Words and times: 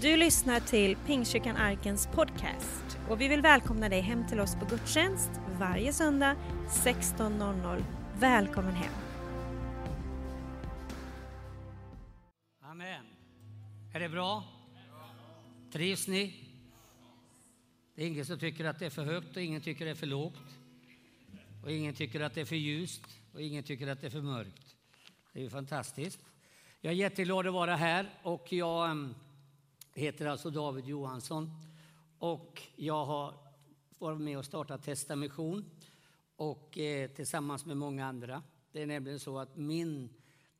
Du 0.00 0.16
lyssnar 0.16 0.60
till 0.60 0.96
Pingstkyrkan 0.96 1.56
Arkens 1.56 2.06
podcast 2.06 2.98
och 3.08 3.20
vi 3.20 3.28
vill 3.28 3.40
välkomna 3.40 3.88
dig 3.88 4.00
hem 4.00 4.26
till 4.28 4.40
oss 4.40 4.54
på 4.54 4.66
gudstjänst 4.66 5.30
varje 5.58 5.92
söndag 5.92 6.36
16.00. 6.68 7.84
Välkommen 8.18 8.74
hem! 8.74 8.92
Amen. 12.62 13.06
Är 13.94 14.00
det 14.00 14.08
bra? 14.08 14.44
Trivs 15.72 16.08
ni? 16.08 16.34
Det 17.94 18.02
är 18.02 18.06
ingen 18.06 18.24
som 18.24 18.38
tycker 18.38 18.64
att 18.64 18.78
det 18.78 18.86
är 18.86 18.90
för 18.90 19.04
högt 19.04 19.36
och 19.36 19.42
ingen 19.42 19.60
tycker 19.60 19.84
att 19.84 19.86
det 19.86 19.90
är 19.90 20.00
för 20.00 20.06
lågt. 20.06 20.58
Och 21.62 21.72
ingen 21.72 21.94
tycker 21.94 22.20
att 22.20 22.34
det 22.34 22.40
är 22.40 22.44
för 22.44 22.56
ljust 22.56 23.06
och 23.32 23.40
ingen 23.40 23.64
tycker 23.64 23.86
att 23.86 24.00
det 24.00 24.06
är 24.06 24.10
för 24.10 24.22
mörkt. 24.22 24.76
Det 25.32 25.38
är 25.38 25.42
ju 25.42 25.50
fantastiskt. 25.50 26.20
Jag 26.80 26.92
är 26.92 26.96
jätteglad 26.96 27.46
att 27.46 27.52
vara 27.52 27.76
här 27.76 28.10
och 28.22 28.52
jag 28.52 28.90
mm, 28.90 29.14
heter 29.94 30.26
alltså 30.26 30.50
David 30.50 30.86
Johansson 30.86 31.50
och 32.18 32.62
jag 32.76 33.04
har 33.04 33.34
varit 33.98 34.20
med 34.20 34.38
och 34.38 34.44
startat 34.44 34.84
Testa 34.84 35.16
Mission 35.16 35.70
och 36.36 36.78
eh, 36.78 37.10
tillsammans 37.10 37.66
med 37.66 37.76
många 37.76 38.06
andra. 38.06 38.42
Det 38.72 38.82
är 38.82 38.86
nämligen 38.86 39.20
så 39.20 39.38
att 39.38 39.56
min, 39.56 40.08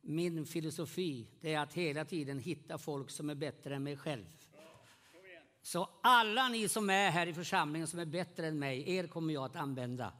min 0.01 0.45
filosofi 0.45 1.27
det 1.41 1.53
är 1.53 1.59
att 1.59 1.73
hela 1.73 2.05
tiden 2.05 2.39
hitta 2.39 2.77
folk 2.77 3.09
som 3.09 3.29
är 3.29 3.35
bättre 3.35 3.75
än 3.75 3.83
mig 3.83 3.97
själv. 3.97 4.25
Så 5.61 5.89
alla 6.01 6.49
ni 6.49 6.67
som 6.67 6.89
är 6.89 7.11
här 7.11 7.27
i 7.27 7.33
församlingen 7.33 7.87
som 7.87 7.99
är 7.99 8.05
bättre 8.05 8.47
än 8.47 8.59
mig, 8.59 8.95
er 8.95 9.07
kommer 9.07 9.33
jag 9.33 9.45
att 9.45 9.55
använda. 9.55 10.13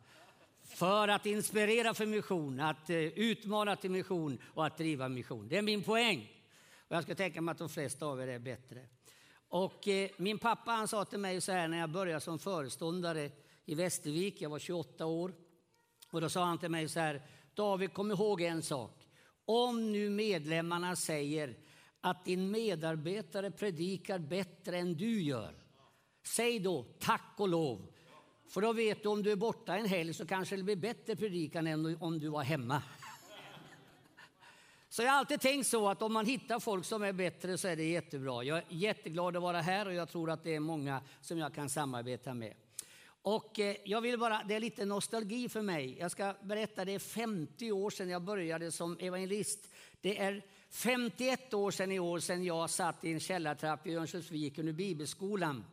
För 0.63 1.07
att 1.07 1.25
inspirera 1.25 1.93
för 1.93 2.05
mission, 2.05 2.59
att 2.59 2.89
eh, 2.89 2.97
utmana 2.97 3.75
till 3.75 3.91
mission 3.91 4.37
och 4.43 4.65
att 4.65 4.77
driva 4.77 5.09
mission. 5.09 5.47
Det 5.47 5.57
är 5.57 5.61
min 5.61 5.83
poäng. 5.83 6.29
Och 6.87 6.95
jag 6.95 7.03
ska 7.03 7.15
tänka 7.15 7.41
mig 7.41 7.51
att 7.51 7.57
de 7.57 7.69
flesta 7.69 8.05
av 8.05 8.21
er 8.21 8.27
är 8.27 8.39
bättre. 8.39 8.85
Och 9.51 9.87
eh, 9.87 10.09
min 10.17 10.39
pappa 10.39 10.71
han 10.71 10.87
sa 10.87 11.05
till 11.05 11.19
mig 11.19 11.41
så 11.41 11.51
här 11.51 11.67
när 11.67 11.77
jag 11.77 11.89
började 11.89 12.21
som 12.21 12.39
föreståndare 12.39 13.31
i 13.65 13.75
Västervik, 13.75 14.41
jag 14.41 14.49
var 14.49 14.59
28 14.59 15.05
år. 15.05 15.33
Och 16.11 16.21
då 16.21 16.29
sa 16.29 16.43
han 16.43 16.57
till 16.57 16.69
mig 16.71 16.89
så 16.89 16.99
här, 16.99 17.21
David 17.53 17.93
kom 17.93 18.11
ihåg 18.11 18.41
en 18.41 18.61
sak. 18.61 19.07
Om 19.45 19.91
nu 19.91 20.09
medlemmarna 20.09 20.95
säger 20.95 21.57
att 22.01 22.25
din 22.25 22.51
medarbetare 22.51 23.51
predikar 23.51 24.19
bättre 24.19 24.77
än 24.77 24.93
du 24.93 25.21
gör, 25.21 25.55
säg 26.27 26.59
då 26.59 26.85
tack 26.99 27.33
och 27.37 27.49
lov. 27.49 27.87
För 28.49 28.61
då 28.61 28.73
vet 28.73 29.03
du 29.03 29.09
om 29.09 29.23
du 29.23 29.31
är 29.31 29.35
borta 29.35 29.77
en 29.77 29.85
helg 29.85 30.13
så 30.13 30.27
kanske 30.27 30.55
det 30.55 30.63
blir 30.63 30.75
bättre 30.75 31.15
predikan 31.15 31.67
än 31.67 31.97
om 31.99 32.19
du 32.19 32.27
var 32.27 32.43
hemma. 32.43 32.83
Så 34.91 35.01
jag 35.01 35.11
har 35.11 35.17
alltid 35.17 35.41
tänkt 35.41 35.67
så 35.67 35.89
att 35.89 36.01
om 36.01 36.13
man 36.13 36.25
hittar 36.25 36.59
folk 36.59 36.85
som 36.85 37.03
är 37.03 37.13
bättre 37.13 37.57
så 37.57 37.67
är 37.67 37.75
det 37.75 37.83
jättebra. 37.83 38.43
Jag 38.43 38.57
är 38.57 38.63
jätteglad 38.69 39.35
att 39.35 39.41
vara 39.41 39.61
här 39.61 39.85
och 39.85 39.93
jag 39.93 40.09
tror 40.09 40.29
att 40.29 40.43
det 40.43 40.55
är 40.55 40.59
många 40.59 41.01
som 41.21 41.37
jag 41.37 41.53
kan 41.53 41.69
samarbeta 41.69 42.33
med. 42.33 42.53
Och 43.05 43.59
eh, 43.59 43.75
jag 43.85 44.01
vill 44.01 44.19
bara, 44.19 44.43
det 44.47 44.55
är 44.55 44.59
lite 44.59 44.85
nostalgi 44.85 45.49
för 45.49 45.61
mig. 45.61 45.97
Jag 45.99 46.11
ska 46.11 46.35
berätta, 46.41 46.85
det 46.85 46.91
är 46.91 46.99
50 46.99 47.71
år 47.71 47.89
sedan 47.89 48.09
jag 48.09 48.21
började 48.21 48.71
som 48.71 48.97
evangelist. 48.99 49.69
Det 50.01 50.19
är 50.19 50.45
51 50.69 51.53
år 51.53 51.71
sedan 51.71 51.91
i 51.91 51.99
år 51.99 52.19
sedan 52.19 52.43
jag 52.43 52.69
satt 52.69 53.03
i 53.03 53.13
en 53.13 53.19
källartrapp 53.19 53.87
i 53.87 53.95
Örnsköldsvik 53.95 54.57
under 54.57 54.73
bibelskolan 54.73 55.65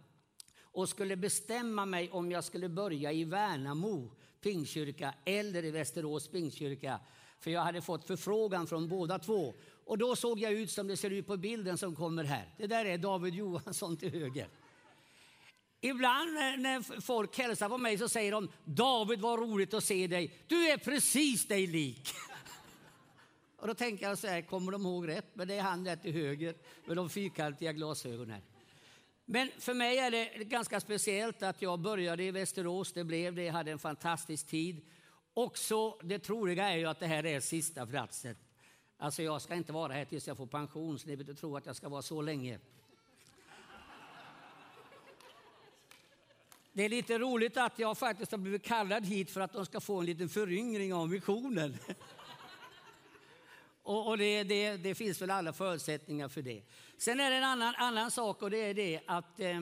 och 0.60 0.88
skulle 0.88 1.16
bestämma 1.16 1.86
mig 1.86 2.10
om 2.10 2.30
jag 2.30 2.44
skulle 2.44 2.68
börja 2.68 3.12
i 3.12 3.24
Värnamo 3.24 4.10
pingkyrka 4.40 5.14
eller 5.24 5.64
i 5.64 5.70
Västerås 5.70 6.28
pingkyrka. 6.28 7.00
För 7.40 7.50
jag 7.50 7.60
hade 7.60 7.82
fått 7.82 8.06
förfrågan 8.06 8.66
från 8.66 8.88
båda 8.88 9.18
två. 9.18 9.54
Och 9.84 9.98
då 9.98 10.16
såg 10.16 10.40
jag 10.40 10.52
ut 10.52 10.70
som 10.70 10.86
det 10.86 10.96
ser 10.96 11.10
ut 11.10 11.26
på 11.26 11.36
bilden 11.36 11.78
som 11.78 11.96
kommer 11.96 12.24
här. 12.24 12.54
Det 12.58 12.66
där 12.66 12.84
är 12.84 12.98
David 12.98 13.34
Johansson 13.34 13.96
till 13.96 14.10
höger. 14.10 14.48
Ibland 15.80 16.34
när 16.34 17.00
folk 17.00 17.38
hälsar 17.38 17.68
på 17.68 17.78
mig 17.78 17.98
så 17.98 18.08
säger 18.08 18.32
de 18.32 18.48
David 18.64 19.20
vad 19.20 19.38
roligt 19.38 19.74
att 19.74 19.84
se 19.84 20.06
dig. 20.06 20.44
Du 20.46 20.70
är 20.70 20.78
precis 20.78 21.48
dig 21.48 21.66
lik. 21.66 22.08
Och 23.56 23.66
då 23.66 23.74
tänker 23.74 24.08
jag 24.08 24.18
så 24.18 24.26
här, 24.26 24.42
kommer 24.42 24.72
de 24.72 24.86
ihåg 24.86 25.08
rätt? 25.08 25.26
Men 25.34 25.48
det 25.48 25.54
är 25.54 25.62
han 25.62 25.84
där 25.84 25.96
till 25.96 26.12
höger 26.12 26.54
med 26.84 26.96
de 26.96 27.10
fyrkantiga 27.10 27.72
glasögonen. 27.72 28.40
Men 29.24 29.50
för 29.58 29.74
mig 29.74 29.98
är 29.98 30.10
det 30.10 30.44
ganska 30.44 30.80
speciellt 30.80 31.42
att 31.42 31.62
jag 31.62 31.80
började 31.80 32.24
i 32.24 32.30
Västerås. 32.30 32.92
Det 32.92 33.04
blev 33.04 33.34
det, 33.34 33.42
jag 33.42 33.52
hade 33.52 33.70
en 33.70 33.78
fantastisk 33.78 34.46
tid. 34.46 34.80
Också 35.38 35.98
det 36.02 36.18
troliga 36.18 36.68
är 36.68 36.76
ju 36.76 36.86
att 36.86 37.00
det 37.00 37.06
här 37.06 37.26
är 37.26 37.40
sista 37.40 37.86
platsen. 37.86 38.36
Alltså 38.96 39.22
jag 39.22 39.42
ska 39.42 39.54
inte 39.54 39.72
vara 39.72 39.92
här 39.92 40.04
tills 40.04 40.26
jag 40.28 40.36
får 40.36 40.46
pension, 40.46 40.98
så 40.98 41.06
ni 41.06 41.16
behöver 41.16 41.30
inte 41.30 41.40
tro 41.40 41.56
att 41.56 41.66
jag 41.66 41.76
ska 41.76 41.88
vara 41.88 42.02
så 42.02 42.22
länge. 42.22 42.58
Det 46.72 46.82
är 46.82 46.88
lite 46.88 47.18
roligt 47.18 47.56
att 47.56 47.78
jag 47.78 47.98
faktiskt 47.98 48.30
har 48.30 48.38
blivit 48.38 48.64
kallad 48.64 49.06
hit 49.06 49.30
för 49.30 49.40
att 49.40 49.52
de 49.52 49.66
ska 49.66 49.80
få 49.80 50.00
en 50.00 50.06
liten 50.06 50.28
föryngring 50.28 50.94
av 50.94 51.08
missionen. 51.08 51.78
Och, 53.82 54.08
och 54.08 54.18
det, 54.18 54.42
det, 54.42 54.76
det, 54.76 54.94
finns 54.94 55.22
väl 55.22 55.30
alla 55.30 55.52
förutsättningar 55.52 56.28
för 56.28 56.42
det. 56.42 56.62
Sen 56.96 57.20
är 57.20 57.30
det 57.30 57.36
en 57.36 57.44
annan, 57.44 57.74
annan 57.74 58.10
sak 58.10 58.42
och 58.42 58.50
det 58.50 58.58
är 58.58 58.74
det 58.74 59.00
att 59.06 59.40
eh, 59.40 59.60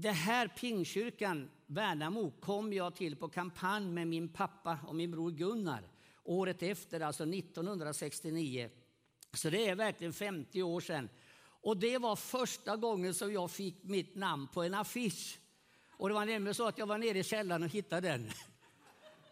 det 0.00 0.10
här 0.10 0.48
pingkyrkan 0.48 1.50
Värnamo 1.66 2.32
kom 2.40 2.72
jag 2.72 2.94
till 2.94 3.16
på 3.16 3.28
kampanj 3.28 3.86
med 3.86 4.08
min 4.08 4.28
pappa 4.28 4.78
och 4.86 4.94
min 4.94 5.10
bror 5.10 5.30
Gunnar 5.30 5.82
året 6.24 6.62
efter, 6.62 7.00
alltså 7.00 7.24
1969. 7.24 8.70
Så 9.32 9.50
det 9.50 9.68
är 9.68 9.74
verkligen 9.74 10.12
50 10.12 10.62
år 10.62 10.80
sedan. 10.80 11.08
Och 11.62 11.76
det 11.76 11.98
var 11.98 12.16
första 12.16 12.76
gången 12.76 13.14
som 13.14 13.32
jag 13.32 13.50
fick 13.50 13.82
mitt 13.82 14.14
namn 14.14 14.48
på 14.48 14.62
en 14.62 14.74
affisch. 14.74 15.38
Och 15.96 16.08
det 16.08 16.14
var 16.14 16.26
nämligen 16.26 16.54
så 16.54 16.66
att 16.66 16.78
jag 16.78 16.86
var 16.86 16.98
nere 16.98 17.18
i 17.18 17.24
källaren 17.24 17.62
och 17.62 17.68
hittade 17.68 18.08
den. 18.08 18.30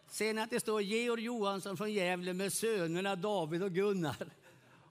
Ser 0.09 0.33
ni 0.33 0.41
att 0.41 0.49
det 0.49 0.59
står 0.59 0.81
Georg 0.81 1.23
Johansson 1.23 1.77
från 1.77 1.93
Gävle 1.93 2.33
med 2.33 2.53
sönerna 2.53 3.15
David 3.15 3.63
och 3.63 3.71
Gunnar? 3.71 4.27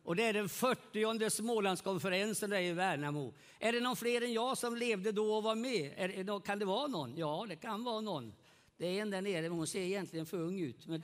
Och 0.08 0.16
det 0.16 0.22
är 0.22 0.32
den 0.32 0.48
40 0.48 1.30
Smålandskonferensen 1.30 2.50
där 2.50 2.60
i 2.60 2.72
Värnamo. 2.72 3.34
Är 3.58 3.72
det 3.72 3.80
någon 3.80 3.96
fler 3.96 4.22
än 4.22 4.32
jag 4.32 4.58
som 4.58 4.76
levde 4.76 5.12
då 5.12 5.34
och 5.34 5.42
var 5.42 5.54
med? 5.54 5.92
Är, 5.96 6.40
kan 6.40 6.58
det 6.58 6.64
vara 6.64 6.86
någon? 6.86 7.16
Ja, 7.16 7.46
det 7.48 7.56
kan 7.56 7.84
vara 7.84 8.00
någon. 8.00 8.32
Det 8.76 8.86
är 8.86 9.02
en 9.02 9.10
där 9.10 9.22
nere, 9.22 9.42
men 9.42 9.58
hon 9.58 9.66
ser 9.66 9.80
egentligen 9.80 10.26
för 10.26 10.36
ung 10.36 10.60
ut. 10.60 10.86
Men, 10.86 11.02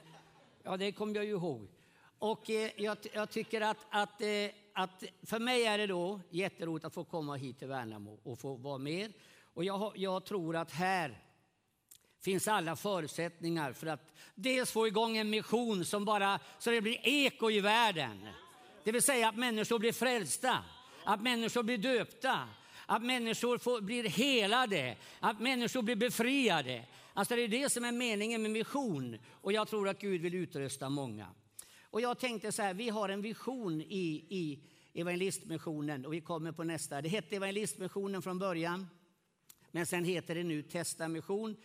ja, 0.62 0.76
det 0.76 0.92
kommer 0.92 1.14
jag 1.14 1.24
ju 1.24 1.30
ihåg. 1.30 1.68
Och 2.18 2.50
eh, 2.50 2.70
jag, 2.76 2.96
jag, 3.12 3.30
tycker 3.30 3.60
att, 3.60 3.86
att, 3.90 4.20
eh, 4.20 4.28
att 4.72 5.04
för 5.22 5.38
mig 5.38 5.64
är 5.64 5.78
det 5.78 5.86
då 5.86 6.20
jätteroligt 6.30 6.84
att 6.84 6.94
få 6.94 7.04
komma 7.04 7.36
hit 7.36 7.58
till 7.58 7.68
Värnamo 7.68 8.18
och 8.22 8.38
få 8.38 8.54
vara 8.54 8.78
med. 8.78 9.12
Och 9.54 9.64
jag, 9.64 9.92
jag 9.96 10.24
tror 10.24 10.56
att 10.56 10.72
här 10.72 11.22
finns 12.20 12.48
alla 12.48 12.76
förutsättningar 12.76 13.72
för 13.72 13.86
att 13.86 14.12
dels 14.34 14.72
få 14.72 14.86
igång 14.86 15.16
en 15.16 15.30
mission 15.30 15.84
som 15.84 16.04
bara 16.04 16.40
så 16.58 16.70
det 16.70 16.80
blir 16.80 16.98
eko 17.02 17.50
i 17.50 17.60
världen. 17.60 18.28
Det 18.84 18.92
vill 18.92 19.02
säga 19.02 19.28
att 19.28 19.36
människor 19.36 19.78
blir 19.78 19.92
frälsta, 19.92 20.64
att 21.04 21.22
människor 21.22 21.62
blir 21.62 21.78
döpta, 21.78 22.48
att 22.86 23.02
människor 23.02 23.58
får, 23.58 23.80
blir 23.80 24.08
helade, 24.08 24.96
att 25.20 25.40
människor 25.40 25.82
blir 25.82 25.96
befriade. 25.96 26.86
Alltså 27.12 27.36
det 27.36 27.42
är 27.42 27.48
det 27.48 27.72
som 27.72 27.84
är 27.84 27.92
meningen 27.92 28.42
med 28.42 28.50
mission 28.50 29.18
och 29.30 29.52
jag 29.52 29.68
tror 29.68 29.88
att 29.88 30.00
Gud 30.00 30.20
vill 30.20 30.34
utrusta 30.34 30.88
många. 30.88 31.28
Och 31.82 32.00
jag 32.00 32.18
tänkte 32.18 32.52
så 32.52 32.62
här, 32.62 32.74
vi 32.74 32.88
har 32.88 33.08
en 33.08 33.22
vision 33.22 33.80
i, 33.80 34.26
i 34.28 34.60
evangelistmissionen 34.94 36.06
och 36.06 36.12
vi 36.12 36.20
kommer 36.20 36.52
på 36.52 36.64
nästa. 36.64 37.02
Det 37.02 37.08
hette 37.08 37.36
evangelistmissionen 37.36 38.22
från 38.22 38.38
början, 38.38 38.88
men 39.70 39.86
sen 39.86 40.04
heter 40.04 40.34
det 40.34 40.44
nu 40.44 40.62
testamission. 40.62 41.56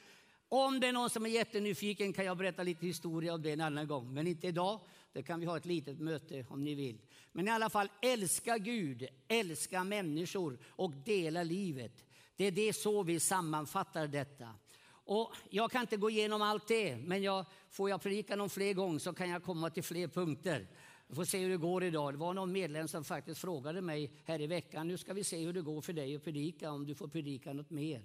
Om 0.50 0.80
det 0.80 0.88
är 0.88 0.94
någon 0.94 1.10
som 1.10 1.26
är 1.26 1.30
jättenyfiken 1.30 2.14
kan 2.14 2.26
jag 2.26 2.38
berätta 2.38 2.64
lite 2.64 2.86
historia 2.86 3.34
om 3.34 3.42
det 3.42 3.52
en 3.52 3.62
annan 3.62 3.88
gång, 3.88 4.14
men 4.14 4.28
inte 4.28 4.48
idag. 4.48 4.80
Det 5.14 5.24
kan 5.24 5.40
vi 5.40 5.46
ha 5.46 5.58
ett 5.58 5.66
litet 5.66 6.00
möte 6.00 6.46
om 6.50 6.64
ni 6.64 6.76
vill. 6.76 7.02
Men 7.32 7.48
i 7.48 7.52
alla 7.52 7.70
fall, 7.70 7.90
älska 8.02 8.58
Gud, 8.58 9.08
älska 9.28 9.84
människor 9.84 10.60
och 10.66 10.92
dela 10.92 11.44
livet. 11.44 12.06
Det 12.36 12.46
är 12.46 12.52
det 12.52 12.74
så 12.74 13.04
vi 13.04 13.20
sammanfattar 13.20 14.08
detta. 14.08 14.56
Och 14.90 15.34
jag 15.50 15.72
kan 15.72 15.82
inte 15.82 15.98
gå 15.98 16.10
igenom 16.10 16.42
allt 16.42 16.68
det, 16.68 16.98
men 16.98 17.24
jag, 17.24 17.46
får 17.70 17.90
jag 17.90 18.02
predika 18.02 18.36
någon 18.36 18.50
fler 18.50 18.74
gånger 18.74 19.00
så 19.00 19.14
kan 19.14 19.30
jag 19.30 19.44
komma 19.44 19.70
till 19.70 19.84
fler 19.84 20.08
punkter. 20.08 20.68
Vi 21.08 21.16
får 21.16 21.26
se 21.26 21.40
hur 21.40 21.50
det 21.50 21.58
går 21.58 21.84
idag. 21.84 22.14
Det 22.14 22.18
var 22.18 22.34
någon 22.34 22.52
medlem 22.52 22.88
som 22.88 23.04
faktiskt 23.04 23.42
frågade 23.42 23.82
mig 23.82 24.12
här 24.26 24.42
i 24.42 24.48
veckan, 24.48 24.88
nu 24.88 24.98
ska 24.98 25.14
vi 25.14 25.24
se 25.24 25.46
hur 25.46 25.54
det 25.54 25.62
går 25.62 25.82
för 25.82 25.94
dig 25.94 26.16
att 26.16 26.24
predika, 26.24 26.72
om 26.72 26.86
du 26.86 26.96
får 26.96 27.08
predika 27.08 27.54
något 27.54 27.70
mer. 27.70 28.02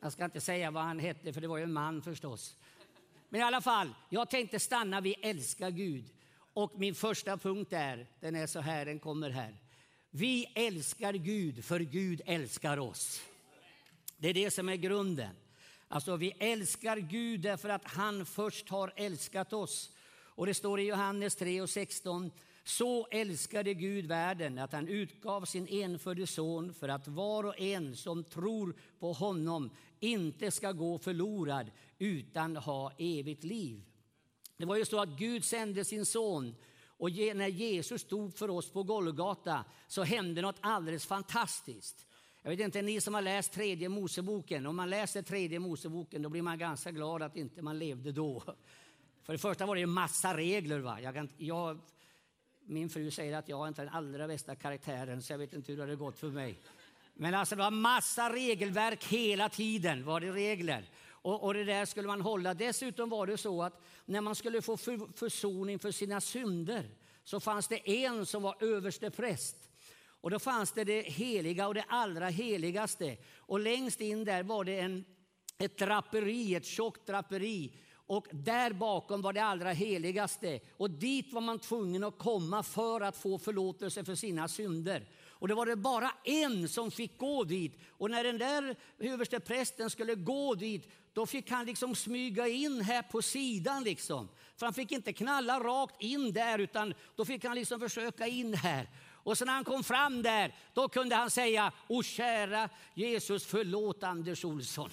Jag 0.00 0.12
ska 0.12 0.24
inte 0.24 0.40
säga 0.40 0.70
vad 0.70 0.82
han 0.82 0.98
hette, 0.98 1.32
för 1.32 1.40
det 1.40 1.48
var 1.48 1.56
ju 1.56 1.62
en 1.62 1.72
man 1.72 2.02
förstås. 2.02 2.56
Men 3.30 3.40
i 3.40 3.44
alla 3.44 3.60
fall, 3.60 3.94
jag 4.08 4.30
tänkte 4.30 4.60
stanna 4.60 5.00
vid 5.00 5.14
älska 5.22 5.70
Gud. 5.70 6.04
Och 6.52 6.72
min 6.78 6.94
första 6.94 7.36
punkt 7.36 7.72
är, 7.72 8.06
den 8.20 8.36
är 8.36 8.46
så 8.46 8.60
här, 8.60 8.84
den 8.84 8.98
kommer 8.98 9.30
här. 9.30 9.56
Vi 10.10 10.46
älskar 10.54 11.12
Gud 11.12 11.64
för 11.64 11.80
Gud 11.80 12.20
älskar 12.26 12.78
oss. 12.78 13.20
Det 14.16 14.28
är 14.28 14.34
det 14.34 14.50
som 14.50 14.68
är 14.68 14.76
grunden. 14.76 15.34
Alltså 15.88 16.16
vi 16.16 16.32
älskar 16.38 16.96
Gud 16.96 17.40
därför 17.40 17.68
att 17.68 17.84
han 17.84 18.26
först 18.26 18.68
har 18.68 18.92
älskat 18.96 19.52
oss. 19.52 19.90
Och 20.10 20.46
det 20.46 20.54
står 20.54 20.80
i 20.80 20.82
Johannes 20.82 21.36
3 21.36 21.60
och 21.60 21.70
16. 21.70 22.30
Så 22.70 23.06
älskade 23.10 23.74
Gud 23.74 24.06
världen 24.06 24.58
att 24.58 24.72
han 24.72 24.88
utgav 24.88 25.44
sin 25.44 25.66
enfödde 25.68 26.26
son 26.26 26.74
för 26.74 26.88
att 26.88 27.08
var 27.08 27.44
och 27.44 27.60
en 27.60 27.96
som 27.96 28.24
tror 28.24 28.74
på 28.98 29.12
honom 29.12 29.70
inte 30.00 30.50
ska 30.50 30.72
gå 30.72 30.98
förlorad 30.98 31.70
utan 31.98 32.56
ha 32.56 32.92
evigt 32.98 33.44
liv. 33.44 33.82
Det 34.56 34.64
var 34.64 34.76
ju 34.76 34.84
så 34.84 35.00
att 35.00 35.08
Gud 35.08 35.44
sände 35.44 35.84
sin 35.84 36.06
son 36.06 36.54
och 36.86 37.10
när 37.10 37.48
Jesus 37.48 38.00
stod 38.02 38.34
för 38.34 38.50
oss 38.50 38.70
på 38.70 38.82
Golgata 38.82 39.64
så 39.88 40.02
hände 40.02 40.42
något 40.42 40.58
alldeles 40.60 41.06
fantastiskt. 41.06 42.06
Jag 42.42 42.50
vet 42.50 42.60
inte, 42.60 42.82
ni 42.82 43.00
som 43.00 43.14
har 43.14 43.22
läst 43.22 43.52
tredje 43.52 43.88
Moseboken, 43.88 44.66
om 44.66 44.76
man 44.76 44.90
läser 44.90 45.22
tredje 45.22 45.58
Moseboken 45.58 46.22
då 46.22 46.28
blir 46.28 46.42
man 46.42 46.58
ganska 46.58 46.90
glad 46.90 47.22
att 47.22 47.36
inte 47.36 47.62
man 47.62 47.78
levde 47.78 48.12
då. 48.12 48.42
För 49.22 49.32
det 49.32 49.38
första 49.38 49.66
var 49.66 49.76
det 49.76 49.82
en 49.82 49.90
massa 49.90 50.36
regler. 50.36 50.78
Va? 50.78 51.00
Jag 51.00 51.14
kan, 51.14 51.28
jag, 51.36 51.78
min 52.64 52.90
fru 52.90 53.10
säger 53.10 53.36
att 53.36 53.48
jag 53.48 53.68
inte 53.68 53.82
är 53.82 53.86
den 53.86 53.94
allra 53.94 54.28
bästa 54.28 54.54
karaktären 54.54 55.22
så 55.22 55.32
jag 55.32 55.38
vet 55.38 55.52
inte 55.52 55.72
hur 55.72 55.76
det 55.76 55.82
hade 55.82 55.96
gått 55.96 56.18
för 56.18 56.28
mig. 56.28 56.58
Men 57.14 57.34
alltså 57.34 57.56
det 57.56 57.62
var 57.62 57.70
massa 57.70 58.32
regelverk 58.32 59.04
hela 59.04 59.48
tiden, 59.48 60.04
var 60.04 60.20
det 60.20 60.32
regler. 60.32 60.84
Och, 61.22 61.44
och, 61.44 61.54
det 61.54 61.64
där 61.64 61.84
skulle 61.84 62.08
man 62.08 62.20
hålla. 62.20 62.54
Dessutom 62.54 63.08
var 63.08 63.26
det 63.26 63.38
så 63.38 63.62
att 63.62 63.82
när 64.04 64.20
man 64.20 64.34
skulle 64.34 64.62
få 64.62 64.76
för, 64.76 65.16
försoning 65.18 65.78
för 65.78 65.90
sina 65.90 66.20
synder 66.20 66.90
så 67.24 67.40
fanns 67.40 67.68
det 67.68 68.04
en 68.04 68.26
som 68.26 68.42
var 68.42 68.56
överste 68.60 69.10
präst. 69.10 69.56
Och 70.02 70.30
då 70.30 70.38
fanns 70.38 70.72
det 70.72 70.84
det 70.84 71.00
heliga 71.00 71.68
och 71.68 71.74
det 71.74 71.84
allra 71.88 72.28
heligaste. 72.28 73.16
Och 73.36 73.60
längst 73.60 74.00
in 74.00 74.24
där 74.24 74.42
var 74.42 74.64
det 74.64 74.80
en, 74.80 75.04
ett 75.58 75.78
draperi, 75.78 76.54
ett 76.54 76.64
tjockt 76.64 77.06
draperi. 77.06 77.76
Och 78.10 78.26
där 78.30 78.72
bakom 78.72 79.22
var 79.22 79.32
det 79.32 79.44
allra 79.44 79.72
heligaste. 79.72 80.60
Och 80.76 80.90
dit 80.90 81.32
var 81.32 81.40
man 81.40 81.58
tvungen 81.58 82.04
att 82.04 82.18
komma 82.18 82.62
för 82.62 83.00
att 83.00 83.16
få 83.16 83.38
förlåtelse 83.38 84.04
för 84.04 84.14
sina 84.14 84.48
synder. 84.48 85.08
Och 85.28 85.48
det 85.48 85.54
var 85.54 85.66
det 85.66 85.76
bara 85.76 86.10
en 86.24 86.68
som 86.68 86.90
fick 86.90 87.18
gå 87.18 87.44
dit. 87.44 87.78
Och 87.90 88.10
när 88.10 88.24
den 88.24 88.38
där 88.38 88.76
överste 88.98 89.40
prästen 89.40 89.90
skulle 89.90 90.14
gå 90.14 90.54
dit, 90.54 90.90
då 91.12 91.26
fick 91.26 91.50
han 91.50 91.66
liksom 91.66 91.94
smyga 91.94 92.48
in 92.48 92.80
här 92.80 93.02
på 93.02 93.22
sidan. 93.22 93.84
Liksom. 93.84 94.28
För 94.56 94.66
han 94.66 94.74
fick 94.74 94.92
inte 94.92 95.12
knalla 95.12 95.60
rakt 95.60 96.02
in 96.02 96.32
där, 96.32 96.58
utan 96.58 96.94
då 97.16 97.24
fick 97.24 97.44
han 97.44 97.54
liksom 97.54 97.80
försöka 97.80 98.26
in 98.26 98.54
här. 98.54 98.88
Och 99.22 99.38
sen 99.38 99.46
när 99.46 99.54
han 99.54 99.64
kom 99.64 99.84
fram 99.84 100.22
där, 100.22 100.54
då 100.74 100.88
kunde 100.88 101.16
han 101.16 101.30
säga, 101.30 101.72
O 101.88 102.02
kära 102.02 102.68
Jesus, 102.94 103.44
förlåt 103.46 104.02
Anders 104.02 104.44
Olsson. 104.44 104.90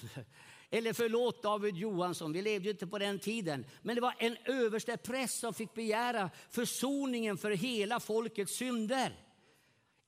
Eller 0.70 0.92
förlåt 0.92 1.42
David 1.42 1.76
Johansson, 1.76 2.32
vi 2.32 2.42
levde 2.42 2.70
inte 2.70 2.86
på 2.86 2.98
den 2.98 3.18
tiden. 3.18 3.66
Men 3.82 3.94
det 3.94 4.00
var 4.00 4.14
en 4.18 4.36
överste 4.44 4.96
präst 4.96 5.40
som 5.40 5.54
fick 5.54 5.74
begära 5.74 6.30
försoningen 6.50 7.38
för 7.38 7.50
hela 7.50 8.00
folkets 8.00 8.56
synder. 8.56 9.12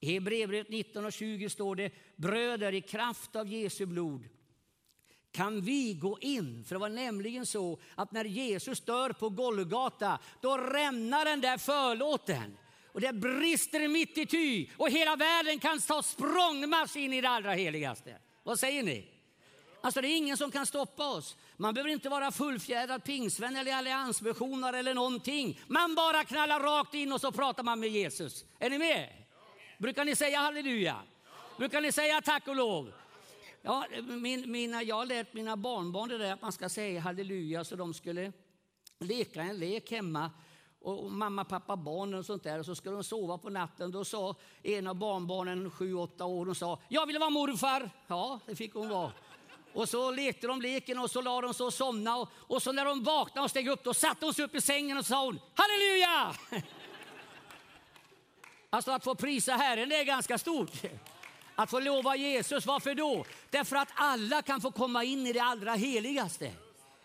I 0.01 0.13
Hebreerbrevet 0.13 0.69
19 0.69 1.05
och 1.05 1.13
20 1.13 1.51
står 1.51 1.77
det, 1.77 1.93
bröder 2.17 2.75
i 2.75 2.81
kraft 2.81 3.37
av 3.37 3.49
Jesu 3.49 3.87
blod 3.87 4.29
kan 5.33 5.61
vi 5.61 5.95
gå 5.95 6.19
in. 6.21 6.65
För 6.65 6.75
det 6.75 6.79
var 6.79 6.89
nämligen 6.89 7.47
så 7.47 7.79
att 7.95 8.13
när 8.13 8.25
Jesus 8.25 8.81
dör 8.81 9.13
på 9.13 9.29
Golgata, 9.29 10.19
då 10.41 10.57
rämnar 10.57 11.25
den 11.25 11.41
där 11.41 11.59
förlåten. 11.59 12.57
Och 12.93 13.01
det 13.01 13.13
brister 13.13 13.89
mitt 13.89 14.19
i 14.19 14.27
ty 14.27 14.69
och 14.77 14.91
hela 14.91 15.17
världen 15.17 15.59
kan 15.59 15.81
ta 15.81 16.03
språngmarsch 16.03 16.97
in 16.97 17.13
i 17.13 17.21
det 17.21 17.29
allra 17.29 17.53
heligaste. 17.53 18.19
Vad 18.43 18.59
säger 18.59 18.83
ni? 18.83 19.10
Alltså 19.81 20.01
det 20.01 20.09
är 20.09 20.17
ingen 20.17 20.37
som 20.37 20.51
kan 20.51 20.67
stoppa 20.67 21.09
oss. 21.09 21.37
Man 21.57 21.75
behöver 21.75 21.91
inte 21.91 22.09
vara 22.09 22.33
fullfjädrad 22.33 23.05
pingsvän 23.05 23.57
eller 23.57 23.75
alliansmissionare 23.75 24.79
eller 24.79 24.95
någonting. 24.95 25.61
Man 25.67 25.95
bara 25.95 26.25
knallar 26.25 26.61
rakt 26.61 26.95
in 26.95 27.13
och 27.13 27.21
så 27.21 27.33
pratar 27.33 27.63
man 27.63 27.81
med 27.81 27.89
Jesus. 27.89 28.45
Är 28.59 28.71
ni 28.71 28.79
med? 28.79 29.09
Brukar 29.79 30.05
ni 30.05 30.17
säga 30.17 30.39
halleluja? 30.39 30.97
Brukar 31.59 31.81
ni 31.81 31.93
säga 31.93 32.21
tack 32.21 32.49
och 32.49 32.57
lov? 32.57 32.93
Ja, 33.63 33.87
min, 34.03 34.51
mina, 34.51 34.83
jag 34.83 34.97
har 34.97 35.07
lärt 35.07 35.35
mina 35.35 35.57
barnbarn 35.57 36.09
det 36.09 36.19
där 36.19 36.33
att 36.33 36.43
man 36.43 36.53
ska 36.53 36.69
säga 36.69 37.01
halleluja 37.01 37.65
så 37.65 37.77
de 37.77 37.95
skulle 37.95 38.33
leka 38.99 39.43
en 39.43 39.59
lek 39.59 39.91
hemma 39.91 40.31
och 40.81 41.13
mamma, 41.13 41.45
pappa, 41.45 41.77
barnen 41.77 42.19
och 42.19 42.27
sånt 42.27 42.43
där. 42.43 42.59
Och 42.59 42.67
så 42.67 42.75
skulle 42.75 42.95
de 42.95 43.05
sova 43.05 43.39
på 43.39 43.51
natten. 43.51 43.91
Då 43.91 44.05
sa 44.05 44.35
en 44.63 44.87
av 44.87 44.95
barnbarnen, 44.95 45.71
sju, 45.71 45.95
åtta 45.95 46.25
år, 46.25 46.47
hon 46.47 46.55
sa, 46.55 46.79
jag 46.89 47.07
vill 47.07 47.19
vara 47.19 47.31
morfar. 47.31 47.91
Ja, 48.07 48.41
det 48.47 48.57
fick 48.57 48.75
hon 48.75 48.89
vara. 48.89 49.13
Och 49.73 49.89
så 49.89 50.11
lekte 50.11 50.47
de 50.47 50.63
leken 50.63 50.99
och 50.99 51.11
så 51.11 51.21
la 51.23 51.41
de 51.41 51.55
sig 51.55 51.67
och 51.67 51.75
somnade. 51.75 52.21
Och, 52.21 52.29
och 52.37 52.63
så 52.63 52.73
när 52.73 52.85
de 52.85 53.05
vaknade 53.05 53.45
och 53.45 53.51
steg 53.51 53.69
upp, 53.69 53.85
då 53.85 53.95
satte 53.95 54.25
hon 54.27 54.35
sig 54.35 54.45
upp 54.45 54.55
i 54.55 54.61
sängen 54.61 54.99
och 54.99 55.07
sa 55.07 55.25
hon, 55.25 55.41
halleluja! 55.55 56.35
Alltså 58.73 58.91
att 58.91 59.05
få 59.05 59.15
prisa 59.15 59.53
Herren, 59.53 59.89
det 59.89 59.97
är 59.97 60.05
ganska 60.05 60.39
stort. 60.39 60.71
Att 61.55 61.71
få 61.71 61.81
lova 61.81 62.17
Jesus, 62.17 62.67
varför 62.67 62.95
då? 62.95 63.25
Därför 63.51 63.77
att 63.77 63.89
alla 63.95 64.43
kan 64.43 64.61
få 64.61 64.71
komma 64.71 65.05
in 65.05 65.27
i 65.27 65.33
det 65.33 65.41
allra 65.41 65.75
heligaste. 65.75 66.53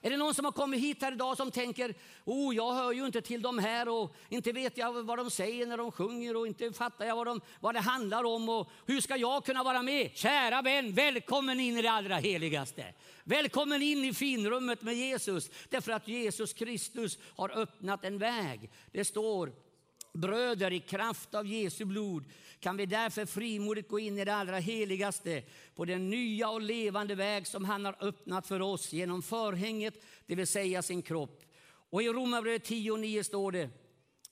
Är 0.06 0.10
det 0.10 0.18
någon 0.18 0.34
som 0.34 0.46
har 0.46 0.52
kommit 0.52 0.80
hit 0.80 1.02
här 1.02 1.12
idag 1.12 1.38
som 1.38 1.52
tänker, 1.52 1.94
oh, 2.26 2.56
jag 2.56 2.74
hör 2.74 2.92
ju 2.92 3.06
inte 3.06 3.22
till 3.22 3.42
de 3.42 3.60
här 3.60 3.90
och 3.90 4.16
inte 4.30 4.52
vet 4.52 4.78
jag 4.78 5.04
vad 5.04 5.18
de 5.18 5.32
säger 5.32 5.68
när 5.68 5.78
de 5.78 5.92
sjunger 5.92 6.36
och 6.36 6.48
inte 6.48 6.74
fattar 6.74 7.06
jag 7.06 7.16
vad, 7.16 7.28
de, 7.28 7.42
vad 7.60 7.76
det 7.76 7.80
handlar 7.80 8.24
om 8.24 8.50
och 8.50 8.70
hur 8.86 9.02
ska 9.02 9.18
jag 9.18 9.46
kunna 9.46 9.64
vara 9.64 9.82
med? 9.82 10.12
Kära 10.14 10.62
vän, 10.62 10.94
välkommen 10.94 11.60
in 11.60 11.78
i 11.78 11.82
det 11.82 11.92
allra 11.92 12.16
heligaste. 12.16 12.94
Välkommen 13.24 13.82
in 13.82 14.06
i 14.06 14.14
finrummet 14.14 14.82
med 14.82 14.96
Jesus, 14.96 15.50
därför 15.70 15.92
att 15.92 16.08
Jesus 16.08 16.54
Kristus 16.54 17.18
har 17.36 17.60
öppnat 17.60 18.06
en 18.06 18.18
väg. 18.18 18.70
Det 18.92 19.06
står 19.06 19.52
Bröder, 20.16 20.74
i 20.74 20.80
kraft 20.80 21.36
av 21.36 21.48
Jesu 21.48 21.86
blod 21.86 22.26
kan 22.60 22.78
vi 22.78 22.86
därför 22.86 23.26
frimodigt 23.26 23.90
gå 23.90 24.00
in 24.00 24.18
i 24.18 24.26
det 24.26 24.36
allra 24.36 24.58
heligaste 24.58 25.44
på 25.76 25.86
den 25.86 26.10
nya 26.10 26.50
och 26.50 26.62
levande 26.62 27.16
väg 27.16 27.48
som 27.48 27.66
han 27.66 27.86
har 27.86 27.96
öppnat 28.00 28.48
för 28.48 28.62
oss 28.62 28.94
genom 28.94 29.22
förhänget, 29.22 30.04
det 30.26 30.36
vill 30.36 30.48
säga 30.48 30.82
sin 30.82 31.02
kropp. 31.02 31.44
Och 31.90 32.04
i 32.04 32.08
Romarbrevet 32.08 32.64
10 32.64 32.92
och 32.92 33.00
9 33.00 33.24
står 33.24 33.52
det, 33.52 33.70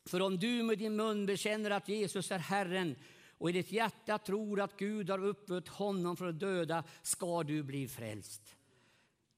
för 0.06 0.22
om 0.22 0.40
du 0.40 0.64
med 0.64 0.78
din 0.78 0.96
mun 0.96 1.26
bekänner 1.26 1.72
att 1.72 1.90
Jesus 1.90 2.32
är 2.32 2.40
Herren 2.40 2.96
och 3.38 3.50
i 3.50 3.54
ditt 3.54 3.72
hjärta 3.72 4.18
tror 4.18 4.62
att 4.62 4.78
Gud 4.78 5.10
har 5.10 5.26
uppfött 5.26 5.68
honom 5.68 6.18
från 6.18 6.28
de 6.28 6.46
döda 6.46 6.84
ska 7.02 7.44
du 7.44 7.64
bli 7.64 7.88
frälst. 7.88 8.56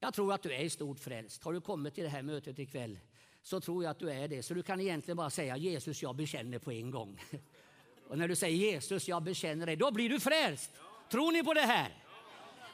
Jag 0.00 0.14
tror 0.14 0.32
att 0.32 0.42
du 0.42 0.52
är 0.52 0.62
i 0.62 0.70
stort 0.70 1.00
frälst. 1.00 1.42
Har 1.42 1.52
du 1.52 1.60
kommit 1.60 1.94
till 1.94 2.04
det 2.04 2.10
här 2.10 2.22
mötet 2.22 2.58
ikväll? 2.58 2.98
Så 3.46 3.60
tror 3.60 3.84
jag 3.84 3.90
att 3.90 3.98
du 3.98 4.10
är 4.10 4.28
det. 4.28 4.42
Så 4.42 4.54
du 4.54 4.62
kan 4.62 4.80
egentligen 4.80 5.16
bara 5.16 5.30
säga 5.30 5.56
Jesus, 5.56 6.02
jag 6.02 6.16
bekänner 6.16 6.58
på 6.58 6.72
en 6.72 6.90
gång. 6.90 7.20
Och 8.08 8.18
när 8.18 8.28
du 8.28 8.36
säger 8.36 8.56
Jesus, 8.56 9.08
jag 9.08 9.22
bekänner 9.22 9.66
dig, 9.66 9.76
då 9.76 9.90
blir 9.90 10.08
du 10.08 10.20
frälst. 10.20 10.70
Tror 11.10 11.32
ni 11.32 11.42
på 11.42 11.54
det 11.54 11.60
här? 11.60 12.04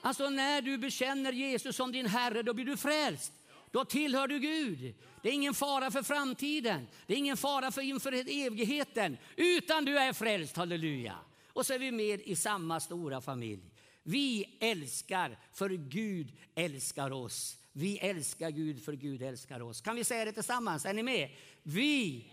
Alltså 0.00 0.30
när 0.30 0.62
du 0.62 0.78
bekänner 0.78 1.32
Jesus 1.32 1.76
som 1.76 1.92
din 1.92 2.06
Herre, 2.06 2.42
då 2.42 2.54
blir 2.54 2.64
du 2.64 2.76
frälst. 2.76 3.32
Då 3.70 3.84
tillhör 3.84 4.28
du 4.28 4.38
Gud. 4.38 4.94
Det 5.22 5.28
är 5.28 5.32
ingen 5.32 5.54
fara 5.54 5.90
för 5.90 6.02
framtiden. 6.02 6.86
Det 7.06 7.14
är 7.14 7.18
ingen 7.18 7.36
fara 7.36 7.70
för 7.70 7.82
inför 7.82 8.12
evigheten. 8.12 9.16
Utan 9.36 9.84
du 9.84 9.98
är 9.98 10.12
frälst, 10.12 10.56
halleluja. 10.56 11.16
Och 11.46 11.66
så 11.66 11.72
är 11.72 11.78
vi 11.78 11.90
med 11.90 12.20
i 12.20 12.36
samma 12.36 12.80
stora 12.80 13.20
familj. 13.20 13.70
Vi 14.02 14.56
älskar 14.60 15.38
för 15.52 15.68
Gud 15.68 16.32
älskar 16.54 17.10
oss. 17.10 17.61
Vi 17.72 17.98
älskar 17.98 18.50
Gud 18.50 18.84
för 18.84 18.92
Gud 18.92 19.22
älskar 19.22 19.60
oss. 19.60 19.80
Kan 19.80 19.96
vi 19.96 20.04
säga 20.04 20.24
det 20.24 20.32
tillsammans? 20.32 20.86
Är 20.86 20.94
ni 20.94 21.02
med? 21.02 21.30
Vi 21.62 22.24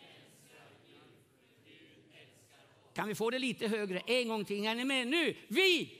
kan 2.93 3.08
vi 3.08 3.15
få 3.15 3.29
det 3.29 3.39
lite 3.39 3.67
högre? 3.67 4.00
En 4.00 4.27
gång 4.27 4.46
till. 4.46 4.65
Är 4.65 4.75
ni 4.75 4.86
med 4.86 5.08
nu? 5.08 5.36
Vi 5.48 5.96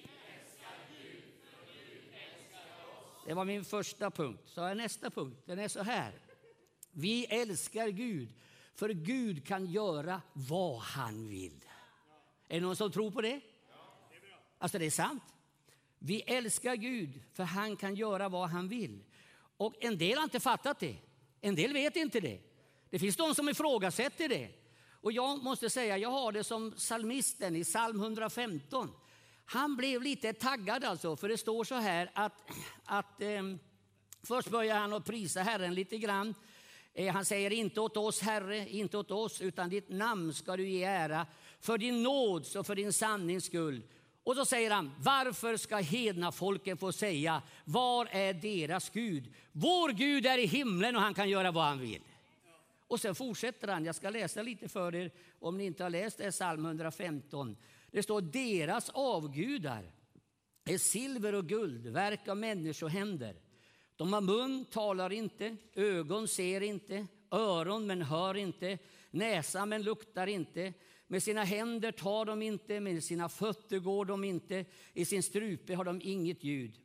Det 3.26 3.34
var 3.34 3.46
min 3.46 3.66
första 3.66 4.12
punkt. 4.12 4.42
Så 4.46 4.62
är 4.62 4.76
nästa 4.76 5.10
punkt. 5.10 5.42
Den 5.46 5.60
är 5.60 5.68
så 5.68 5.84
här. 5.84 6.14
Vi 6.92 7.26
älskar 7.26 7.88
Gud, 7.88 8.34
för 8.76 8.90
Gud 8.90 9.48
kan 9.48 9.66
göra 9.66 10.22
vad 10.34 10.80
han 10.80 11.28
vill. 11.28 11.66
Är 12.48 12.56
det 12.56 12.66
någon 12.66 12.76
som 12.76 12.92
tror 12.92 13.12
på 13.12 13.22
det? 13.22 13.42
Alltså 14.58 14.80
det 14.80 14.86
är 14.86 14.92
sant. 14.92 15.24
Vi 16.00 16.22
älskar 16.22 16.76
Gud, 16.76 17.24
för 17.34 17.44
han 17.44 17.76
kan 17.76 17.96
göra 17.96 18.30
vad 18.30 18.50
han 18.50 18.68
vill. 18.68 19.04
Och 19.60 19.74
en 19.80 19.98
del 19.98 20.18
har 20.18 20.24
inte 20.24 20.40
fattat 20.40 20.80
det. 20.80 20.96
En 21.42 21.56
del 21.56 21.74
vet 21.74 21.96
inte 21.96 22.20
det. 22.20 22.40
Det 22.90 23.00
finns 23.00 23.16
de 23.16 23.36
som 23.36 23.50
ifrågasätter 23.50 24.30
det. 24.30 24.50
Och 25.02 25.12
jag 25.12 25.44
måste 25.44 25.70
säga, 25.70 25.98
jag 25.98 26.10
har 26.10 26.32
det 26.32 26.44
som 26.44 26.74
salmisten 26.78 27.56
i 27.56 27.64
psalm 27.64 28.00
115. 28.00 28.92
Han 29.46 29.76
blev 29.76 30.02
lite 30.02 30.34
taggad 30.34 30.84
alltså, 30.84 31.16
för 31.16 31.30
det 31.30 31.38
står 31.38 31.64
så 31.64 31.76
här 31.76 32.12
att, 32.14 32.34
att 32.86 33.22
eh, 33.22 33.44
först 34.24 34.50
börjar 34.50 34.80
han 34.80 34.94
att 34.94 35.06
prisa 35.06 35.42
Herren 35.42 35.74
lite 35.74 35.98
grann. 35.98 36.36
Eh, 36.94 37.14
han 37.14 37.26
säger 37.26 37.52
inte 37.54 37.82
åt 37.82 37.98
oss 37.98 38.22
Herre, 38.22 38.70
inte 38.70 38.98
åt 38.98 39.12
oss, 39.12 39.42
utan 39.42 39.70
ditt 39.70 39.90
namn 39.90 40.34
ska 40.34 40.58
du 40.58 40.70
ge 40.70 40.84
ära 40.84 41.28
för 41.60 41.78
din 41.78 42.04
nåds 42.04 42.56
och 42.56 42.68
för 42.68 42.76
din 42.76 42.94
sannings 42.94 43.46
skull. 43.46 43.82
Och 44.24 44.36
så 44.36 44.46
säger 44.46 44.72
han, 44.72 44.92
varför 45.00 45.58
ska 45.58 45.78
hedna 45.78 46.32
folken 46.32 46.78
få 46.78 46.92
säga, 46.92 47.42
var 47.66 48.06
är 48.06 48.34
deras 48.34 48.90
Gud? 48.90 49.34
Vår 49.52 49.90
Gud 49.90 50.26
är 50.26 50.38
i 50.38 50.46
himlen 50.46 50.96
och 50.96 51.02
han 51.02 51.14
kan 51.14 51.30
göra 51.30 51.52
vad 51.52 51.64
han 51.64 51.80
vill. 51.80 52.02
Och 52.88 53.00
sen 53.00 53.16
fortsätter 53.16 53.68
han, 53.68 53.86
jag 53.86 53.96
ska 53.96 54.10
läsa 54.10 54.42
lite 54.42 54.70
för 54.70 54.96
er 54.96 55.12
om 55.40 55.58
ni 55.58 55.66
inte 55.66 55.84
har 55.84 55.90
läst 55.90 56.18
det, 56.18 56.32
psalm 56.32 56.66
115. 56.66 57.58
Det 57.92 58.04
står 58.04 58.22
deras 58.22 58.90
avgudar 58.90 59.92
är 60.66 60.78
silver 60.78 61.36
och 61.36 61.46
guld, 61.46 61.88
verk 61.88 62.28
av 62.28 62.38
människohänder. 62.38 63.36
De 63.96 64.14
har 64.14 64.22
mun, 64.22 64.66
talar 64.66 65.12
inte, 65.12 65.58
ögon 65.74 66.28
ser 66.28 66.62
inte, 66.62 67.08
öron 67.32 67.88
men 67.88 68.02
hör 68.02 68.38
inte, 68.38 68.78
näsa 69.12 69.66
men 69.66 69.84
luktar 69.84 70.28
inte. 70.28 70.74
Med 71.12 71.24
sina 71.24 71.44
händer 71.44 71.92
tar 71.92 72.26
de 72.26 72.42
inte, 72.42 72.80
med 72.80 73.04
sina 73.04 73.30
fötter 73.30 73.80
går 73.80 74.06
de 74.06 74.24
inte, 74.24 74.66
i 74.94 75.06
sin 75.06 75.24
strupe 75.24 75.76
har 75.76 75.84
de 75.84 76.02
inget 76.04 76.44
ljud. 76.44 76.80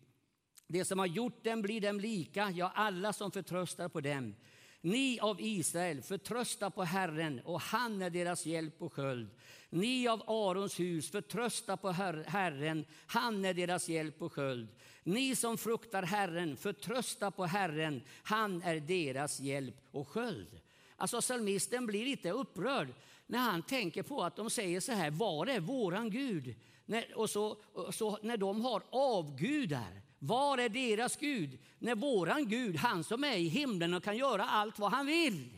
Det 0.66 0.84
som 0.84 0.98
har 0.98 1.06
gjort 1.06 1.44
dem 1.44 1.62
blir 1.62 1.80
dem 1.80 2.00
lika, 2.00 2.50
ja, 2.50 2.72
alla 2.74 3.12
som 3.12 3.30
förtröstar 3.30 3.88
på 3.88 4.00
dem. 4.00 4.34
Ni 4.80 5.20
av 5.20 5.40
Israel, 5.40 6.02
förtrösta 6.02 6.70
på 6.70 6.82
Herren, 6.82 7.40
och 7.44 7.60
han 7.60 8.02
är 8.02 8.10
deras 8.10 8.46
hjälp 8.46 8.82
och 8.82 8.92
sköld. 8.92 9.30
Ni 9.70 10.08
av 10.08 10.22
Arons 10.26 10.80
hus, 10.80 11.10
förtrösta 11.10 11.76
på 11.76 11.90
Herren, 11.90 12.84
han 13.06 13.44
är 13.44 13.54
deras 13.54 13.88
hjälp 13.88 14.22
och 14.22 14.32
sköld. 14.32 14.68
Ni 15.02 15.36
som 15.36 15.58
fruktar 15.58 16.02
Herren, 16.02 16.56
förtrösta 16.56 17.30
på 17.30 17.44
Herren, 17.44 18.02
han 18.22 18.62
är 18.62 18.80
deras 18.80 19.40
hjälp 19.40 19.76
och 19.90 20.08
sköld. 20.08 20.60
Alltså 20.96 21.20
psalmisten 21.20 21.86
blir 21.86 22.04
lite 22.04 22.30
upprörd 22.30 22.88
när 23.26 23.38
han 23.38 23.62
tänker 23.62 24.02
på 24.02 24.22
att 24.22 24.36
de 24.36 24.50
säger 24.50 24.80
så 24.80 24.92
här, 24.92 25.10
var 25.10 25.46
är 25.46 25.60
våran 25.60 26.10
Gud? 26.10 26.54
När, 26.86 27.18
och 27.18 27.30
så, 27.30 27.56
och 27.72 27.94
så, 27.94 28.18
när 28.22 28.36
de 28.36 28.64
har 28.64 28.82
avgudar, 28.90 30.02
var 30.18 30.58
är 30.58 30.68
deras 30.68 31.16
Gud? 31.16 31.58
När 31.78 31.94
våran 31.94 32.48
Gud, 32.48 32.76
han 32.76 33.04
som 33.04 33.24
är 33.24 33.36
i 33.36 33.48
himlen 33.48 33.94
och 33.94 34.04
kan 34.04 34.16
göra 34.16 34.44
allt 34.44 34.78
vad 34.78 34.90
han 34.90 35.06
vill. 35.06 35.48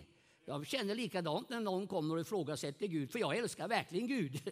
Jag 0.44 0.66
känner 0.66 0.94
likadant 0.94 1.48
när 1.48 1.60
någon 1.60 1.86
kommer 1.86 2.14
och 2.14 2.20
ifrågasätter 2.20 2.86
Gud, 2.86 3.12
för 3.12 3.18
jag 3.18 3.36
älskar 3.36 3.68
verkligen 3.68 4.06
Gud. 4.06 4.50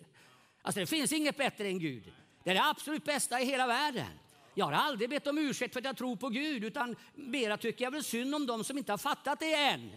Alltså 0.62 0.80
det 0.80 0.86
finns 0.86 1.12
inget 1.12 1.36
bättre 1.36 1.66
än 1.66 1.78
Gud. 1.78 2.12
Det 2.44 2.50
är 2.50 2.54
det 2.54 2.64
absolut 2.64 3.04
bästa 3.04 3.40
i 3.40 3.44
hela 3.44 3.66
världen. 3.66 4.06
Jag 4.54 4.64
har 4.64 4.72
aldrig 4.72 5.10
bett 5.10 5.26
om 5.26 5.38
ursäkt 5.38 5.72
för 5.72 5.80
att 5.80 5.86
jag 5.86 5.96
tror 5.96 6.16
på 6.16 6.28
Gud, 6.28 6.64
utan 6.64 6.96
mera 7.14 7.56
tycker 7.56 7.84
jag 7.84 7.90
väl 7.90 8.04
synd 8.04 8.34
om 8.34 8.46
dem 8.46 8.64
som 8.64 8.78
inte 8.78 8.92
har 8.92 8.98
fattat 8.98 9.40
det 9.40 9.54
än. 9.54 9.90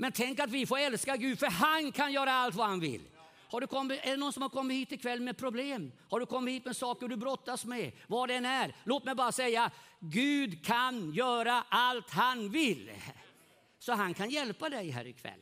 Men 0.00 0.12
tänk 0.12 0.40
att 0.40 0.50
vi 0.50 0.66
får 0.66 0.78
älska 0.78 1.16
Gud, 1.16 1.38
för 1.38 1.46
han 1.46 1.92
kan 1.92 2.12
göra 2.12 2.32
allt 2.32 2.54
vad 2.54 2.68
han 2.68 2.80
vill. 2.80 3.00
Har 3.50 3.60
du 3.60 3.66
kommit, 3.66 4.00
är 4.02 4.10
det 4.10 4.16
någon 4.16 4.32
som 4.32 4.42
har 4.42 4.48
kommit 4.48 4.76
hit 4.76 4.92
ikväll 4.92 5.20
med 5.20 5.36
problem? 5.36 5.92
Har 6.08 6.20
du 6.20 6.26
kommit 6.26 6.54
hit 6.54 6.64
med 6.64 6.76
saker 6.76 7.08
du 7.08 7.16
brottas 7.16 7.64
med? 7.64 7.92
Vad 8.06 8.28
det 8.28 8.34
än 8.34 8.44
är. 8.44 8.76
Låt 8.84 9.04
mig 9.04 9.14
bara 9.14 9.32
säga, 9.32 9.70
Gud 10.00 10.66
kan 10.66 11.12
göra 11.12 11.64
allt 11.68 12.10
han 12.10 12.50
vill. 12.50 12.90
Så 13.78 13.92
han 13.92 14.14
kan 14.14 14.30
hjälpa 14.30 14.68
dig 14.68 14.90
här 14.90 15.06
ikväll. 15.06 15.40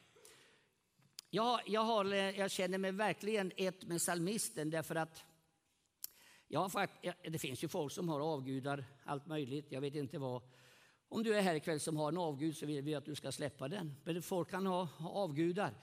Jag, 1.31 1.61
jag, 1.67 1.81
har, 1.81 2.13
eh, 2.13 2.39
jag 2.39 2.51
känner 2.51 2.79
mig 2.79 2.93
verkligen 2.93 3.53
ett 3.57 3.85
med 3.85 4.03
salmisten 4.03 4.71
därför 4.71 4.95
att 4.95 5.25
jag 6.49 6.61
har, 6.61 6.89
det 7.31 7.39
finns 7.39 7.65
ju 7.65 7.69
folk 7.69 7.93
som 7.93 8.09
har 8.09 8.21
avgudar, 8.21 8.85
allt 9.05 9.27
möjligt, 9.27 9.67
jag 9.71 9.81
vet 9.81 9.95
inte 9.95 10.19
vad. 10.19 10.43
Om 11.09 11.23
du 11.23 11.35
är 11.35 11.43
här 11.43 11.55
ikväll 11.55 11.81
som 11.81 11.97
har 11.97 12.09
en 12.09 12.19
avgud 12.19 12.57
så 12.57 12.67
vill 12.67 12.83
vi 12.83 12.95
att 12.95 13.05
du 13.05 13.15
ska 13.15 13.33
släppa 13.33 13.69
den. 13.69 13.97
Men 14.05 14.23
folk 14.23 14.51
kan 14.51 14.67
ha 14.67 14.89
avgudar. 14.99 15.75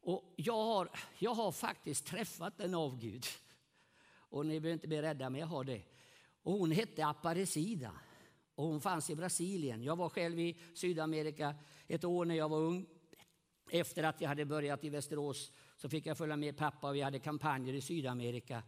Och 0.00 0.34
jag 0.36 0.64
har, 0.64 0.90
jag 1.18 1.34
har 1.34 1.52
faktiskt 1.52 2.06
träffat 2.06 2.60
en 2.60 2.74
avgud. 2.74 3.26
Och 4.14 4.46
ni 4.46 4.60
behöver 4.60 4.74
inte 4.74 4.88
bli 4.88 5.02
rädda, 5.02 5.30
men 5.30 5.40
jag 5.40 5.46
har 5.46 5.64
det. 5.64 5.82
Och 6.42 6.52
hon 6.52 6.70
hette 6.70 7.06
Aparecida. 7.06 7.92
Och 8.54 8.64
hon 8.64 8.80
fanns 8.80 9.10
i 9.10 9.16
Brasilien. 9.16 9.82
Jag 9.82 9.96
var 9.96 10.08
själv 10.08 10.40
i 10.40 10.56
Sydamerika 10.74 11.54
ett 11.88 12.04
år 12.04 12.24
när 12.24 12.34
jag 12.34 12.48
var 12.48 12.58
ung. 12.58 12.86
Efter 13.70 14.02
att 14.02 14.20
jag 14.20 14.28
hade 14.28 14.44
börjat 14.44 14.84
i 14.84 14.88
Västerås 14.88 15.52
så 15.76 15.88
fick 15.88 16.06
jag 16.06 16.18
följa 16.18 16.36
med 16.36 16.56
pappa 16.56 16.88
och 16.88 16.94
vi 16.94 17.00
hade 17.00 17.18
kampanjer 17.18 17.74
i 17.74 17.80
Sydamerika. 17.80 18.62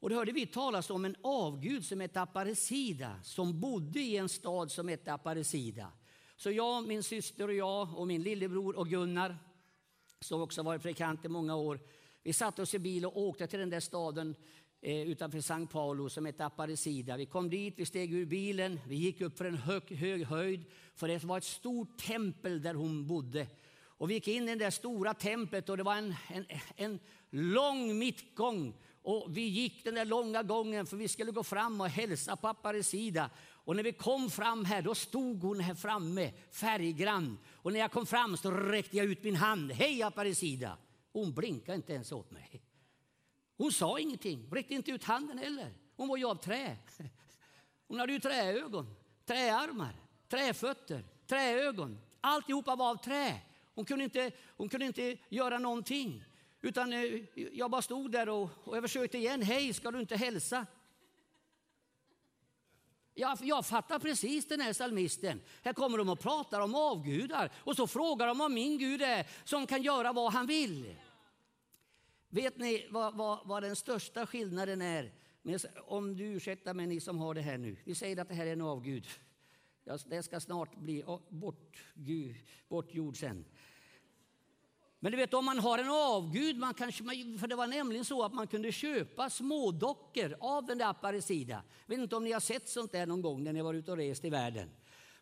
Och 0.00 0.10
då 0.10 0.16
hörde 0.16 0.32
vi 0.32 0.46
talas 0.46 0.90
om 0.90 1.04
en 1.04 1.16
avgud 1.22 1.84
som 1.84 2.00
hette 2.00 2.20
Aparecida 2.20 3.20
som 3.22 3.60
bodde 3.60 4.00
i 4.00 4.16
en 4.16 4.28
stad 4.28 4.70
som 4.70 4.88
hette 4.88 5.12
Aparecida. 5.12 5.92
Så 6.36 6.50
jag, 6.50 6.88
min 6.88 7.02
syster 7.02 7.48
och 7.48 7.54
jag 7.54 7.98
och 7.98 8.06
min 8.06 8.22
lillebror 8.22 8.76
och 8.76 8.88
Gunnar 8.88 9.38
som 10.20 10.40
också 10.40 10.62
varit 10.62 10.82
predikant 10.82 11.24
i 11.24 11.28
många 11.28 11.56
år. 11.56 11.80
Vi 12.22 12.32
satte 12.32 12.62
oss 12.62 12.74
i 12.74 12.78
bil 12.78 13.06
och 13.06 13.16
åkte 13.16 13.46
till 13.46 13.58
den 13.58 13.70
där 13.70 13.80
staden 13.80 14.34
eh, 14.80 15.02
utanför 15.02 15.38
São 15.38 15.66
Paulo 15.66 16.08
som 16.08 16.26
hette 16.26 16.44
Aparecida. 16.44 17.16
Vi 17.16 17.26
kom 17.26 17.50
dit, 17.50 17.74
vi 17.76 17.86
steg 17.86 18.14
ur 18.14 18.26
bilen, 18.26 18.80
vi 18.86 18.96
gick 18.96 19.20
upp 19.20 19.38
för 19.38 19.44
en 19.44 19.56
hög, 19.56 19.92
hög 19.92 20.24
höjd 20.24 20.64
för 20.94 21.08
det 21.08 21.24
var 21.24 21.38
ett 21.38 21.44
stort 21.44 21.98
tempel 21.98 22.62
där 22.62 22.74
hon 22.74 23.06
bodde. 23.06 23.46
Och 23.80 24.10
vi 24.10 24.14
gick 24.14 24.28
in 24.28 24.48
i 24.48 24.54
det 24.54 24.64
där 24.64 24.70
stora 24.70 25.14
templet 25.14 25.68
och 25.68 25.76
det 25.76 25.82
var 25.82 25.96
en, 25.96 26.14
en, 26.28 26.46
en 26.76 26.98
lång 27.30 27.98
mittgång. 27.98 28.74
Och 29.08 29.36
vi 29.36 29.40
gick 29.40 29.84
den 29.84 29.94
där 29.94 30.04
långa 30.04 30.42
gången 30.42 30.86
för 30.86 30.96
vi 30.96 31.08
skulle 31.08 31.32
gå 31.32 31.44
fram 31.44 31.80
och 31.80 31.88
hälsa 31.88 32.36
på 32.36 32.48
Aparecida. 32.48 33.30
Och 33.50 33.76
när 33.76 33.82
vi 33.82 33.92
kom 33.92 34.30
fram 34.30 34.64
här, 34.64 34.82
då 34.82 34.94
stod 34.94 35.42
hon 35.42 35.60
här 35.60 35.74
framme, 35.74 36.32
färggrann. 36.50 37.38
Och 37.54 37.72
när 37.72 37.80
jag 37.80 37.92
kom 37.92 38.06
fram 38.06 38.36
så 38.36 38.50
räckte 38.50 38.96
jag 38.96 39.06
ut 39.06 39.24
min 39.24 39.36
hand. 39.36 39.72
Hej 39.72 40.02
Aparecida! 40.02 40.76
Hon 41.12 41.34
blinkade 41.34 41.76
inte 41.76 41.92
ens 41.92 42.12
åt 42.12 42.30
mig. 42.30 42.62
Hon 43.56 43.72
sa 43.72 43.98
ingenting, 43.98 44.48
räckte 44.52 44.74
inte 44.74 44.90
ut 44.90 45.04
handen 45.04 45.38
heller. 45.38 45.72
Hon 45.96 46.08
var 46.08 46.16
ju 46.16 46.24
av 46.24 46.34
trä. 46.34 46.76
Hon 47.88 48.00
hade 48.00 48.12
ju 48.12 48.20
träögon, 48.20 48.94
träarmar, 49.26 49.96
träfötter, 50.28 51.04
träögon. 51.26 51.98
Alltihopa 52.20 52.76
var 52.76 52.90
av 52.90 52.96
trä. 52.96 53.40
Hon 53.74 53.84
kunde 53.84 54.04
inte, 54.04 54.30
hon 54.56 54.68
kunde 54.68 54.86
inte 54.86 55.16
göra 55.28 55.58
någonting. 55.58 56.24
Utan 56.60 56.92
eh, 56.92 57.20
jag 57.34 57.70
bara 57.70 57.82
stod 57.82 58.12
där 58.12 58.28
och, 58.28 58.50
och 58.64 58.76
jag 58.76 58.84
försökte 58.84 59.18
igen. 59.18 59.42
Hej, 59.42 59.74
ska 59.74 59.90
du 59.90 60.00
inte 60.00 60.16
hälsa? 60.16 60.66
Jag, 63.14 63.38
jag 63.42 63.66
fattar 63.66 63.98
precis 63.98 64.48
den 64.48 64.60
här 64.60 64.72
salmisten. 64.72 65.40
Här 65.62 65.72
kommer 65.72 65.98
de 65.98 66.08
och 66.08 66.20
pratar 66.20 66.60
om 66.60 66.74
avgudar 66.74 67.52
och 67.56 67.76
så 67.76 67.86
frågar 67.86 68.26
de 68.26 68.40
om 68.40 68.54
min 68.54 68.78
Gud 68.78 69.02
är 69.02 69.26
som 69.44 69.66
kan 69.66 69.82
göra 69.82 70.12
vad 70.12 70.32
han 70.32 70.46
vill. 70.46 70.96
Vet 72.28 72.58
ni 72.58 72.86
vad, 72.90 73.14
vad, 73.14 73.38
vad 73.44 73.62
den 73.62 73.76
största 73.76 74.26
skillnaden 74.26 74.82
är? 74.82 75.12
om 75.86 76.16
du 76.16 76.24
ursäktar 76.24 76.74
mig, 76.74 76.86
ni 76.86 77.00
som 77.00 77.18
har 77.18 77.34
det 77.34 77.40
här 77.40 77.58
nu. 77.58 77.76
Vi 77.84 77.94
säger 77.94 78.20
att 78.20 78.28
det 78.28 78.34
här 78.34 78.46
är 78.46 78.52
en 78.52 78.60
avgud. 78.60 79.06
Det 80.06 80.22
ska 80.22 80.40
snart 80.40 80.76
bli 80.76 81.04
bort, 81.28 81.84
bortgjord 82.68 83.20
sen. 83.20 83.44
Men 85.00 85.12
du 85.12 85.18
vet 85.18 85.34
om 85.34 85.44
man 85.44 85.58
har 85.58 85.78
en 85.78 85.90
avgud, 85.90 86.58
man 86.58 86.74
kanske, 86.74 87.04
för 87.40 87.46
det 87.46 87.56
var 87.56 87.66
nämligen 87.66 88.04
så 88.04 88.22
att 88.22 88.34
man 88.34 88.46
kunde 88.46 88.72
köpa 88.72 89.30
smådockor 89.30 90.36
av 90.40 90.66
den 90.66 90.78
där 90.78 90.86
Aparecida. 90.86 91.62
Jag 91.86 91.96
vet 91.96 92.02
inte 92.02 92.16
om 92.16 92.24
ni 92.24 92.32
har 92.32 92.40
sett 92.40 92.68
sånt 92.68 92.92
där 92.92 93.06
någon 93.06 93.22
gång 93.22 93.44
när 93.44 93.52
ni 93.52 93.62
var 93.62 93.74
ute 93.74 93.90
och 93.90 93.96
rest 93.96 94.24
i 94.24 94.30
världen. 94.30 94.70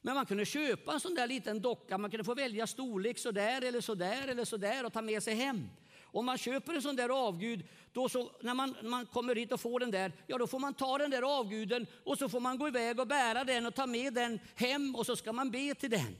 Men 0.02 0.14
man 0.14 0.26
kunde 0.26 0.44
köpa 0.44 0.92
en 0.92 1.00
sån 1.00 1.14
där 1.14 1.26
liten 1.26 1.60
docka, 1.60 1.98
man 1.98 2.10
kunde 2.10 2.24
få 2.24 2.34
välja 2.34 2.66
storlek 2.66 3.18
så 3.18 3.30
där 3.30 3.64
eller 3.64 3.80
så 3.80 3.94
där 3.94 4.28
eller 4.28 4.44
så 4.44 4.56
där 4.56 4.86
och 4.86 4.92
ta 4.92 5.02
med 5.02 5.22
sig 5.22 5.34
hem. 5.34 5.68
Om 6.02 6.26
man 6.26 6.38
köper 6.38 6.74
en 6.74 6.82
sån 6.82 6.96
där 6.96 7.26
avgud, 7.28 7.62
då 7.92 8.08
så, 8.08 8.30
när 8.40 8.54
man, 8.54 8.76
man 8.82 9.06
kommer 9.06 9.34
hit 9.34 9.52
och 9.52 9.60
får 9.60 9.80
den 9.80 9.90
där, 9.90 10.12
ja 10.26 10.38
då 10.38 10.46
får 10.46 10.58
man 10.58 10.74
ta 10.74 10.98
den 10.98 11.10
där 11.10 11.38
avguden 11.38 11.86
och 12.04 12.18
så 12.18 12.28
får 12.28 12.40
man 12.40 12.58
gå 12.58 12.68
iväg 12.68 13.00
och 13.00 13.06
bära 13.06 13.44
den 13.44 13.66
och 13.66 13.74
ta 13.74 13.86
med 13.86 14.14
den 14.14 14.38
hem 14.54 14.94
och 14.96 15.06
så 15.06 15.16
ska 15.16 15.32
man 15.32 15.50
be 15.50 15.74
till 15.74 15.90
den. 15.90 16.16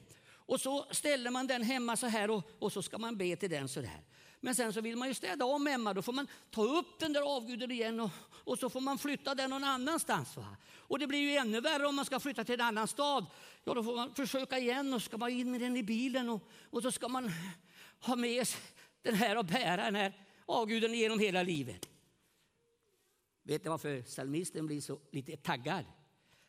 Och 0.47 0.61
så 0.61 0.87
ställer 0.91 1.31
man 1.31 1.47
den 1.47 1.63
hemma 1.63 1.97
så 1.97 2.07
här 2.07 2.31
och, 2.31 2.45
och 2.59 2.73
så 2.73 2.83
ska 2.83 2.99
man 2.99 3.17
be 3.17 3.37
till 3.37 3.51
den 3.51 3.69
så 3.69 3.81
där. 3.81 4.03
Men 4.41 4.55
sen 4.55 4.73
så 4.73 4.81
vill 4.81 4.97
man 4.97 5.09
ju 5.09 5.15
städa 5.15 5.45
om 5.45 5.67
hemma, 5.67 5.95
då 5.95 6.03
får 6.03 6.13
man 6.13 6.27
ta 6.51 6.63
upp 6.63 6.99
den 6.99 7.13
där 7.13 7.37
avguden 7.37 7.71
igen 7.71 8.01
och, 8.01 8.11
och 8.31 8.59
så 8.59 8.71
får 8.71 8.81
man 8.81 8.99
flytta 8.99 9.35
den 9.35 9.51
någon 9.51 9.65
annanstans. 9.65 10.37
Va? 10.37 10.57
Och 10.77 10.99
det 10.99 11.07
blir 11.07 11.19
ju 11.19 11.37
ännu 11.37 11.61
värre 11.61 11.87
om 11.87 11.97
man 11.97 12.05
ska 12.05 12.21
flytta 12.21 12.45
till 12.45 12.55
en 12.55 12.67
annan 12.67 12.89
stad. 12.89 13.27
Ja, 13.65 13.75
då 13.75 13.83
får 13.83 13.97
man 13.97 14.15
försöka 14.15 14.59
igen 14.59 14.95
och 14.95 15.03
ska 15.03 15.19
man 15.19 15.31
in 15.31 15.51
med 15.51 15.61
den 15.61 15.77
i 15.77 15.83
bilen 15.83 16.29
och, 16.29 16.49
och 16.71 16.83
så 16.83 16.93
ska 16.93 17.09
man 17.09 17.31
ha 18.01 18.17
med 18.17 18.49
sig 18.49 18.61
den 19.03 19.15
här 19.15 19.39
och 19.39 19.45
bära 19.45 19.85
den 19.85 19.95
här 19.95 20.27
avguden 20.47 20.95
genom 20.95 21.19
hela 21.19 21.43
livet. 21.43 21.89
Vet 23.43 23.63
du 23.63 23.71
varför 23.71 24.03
psalmisten 24.03 24.67
blir 24.67 24.81
så 24.81 25.01
lite 25.11 25.37
taggad? 25.37 25.85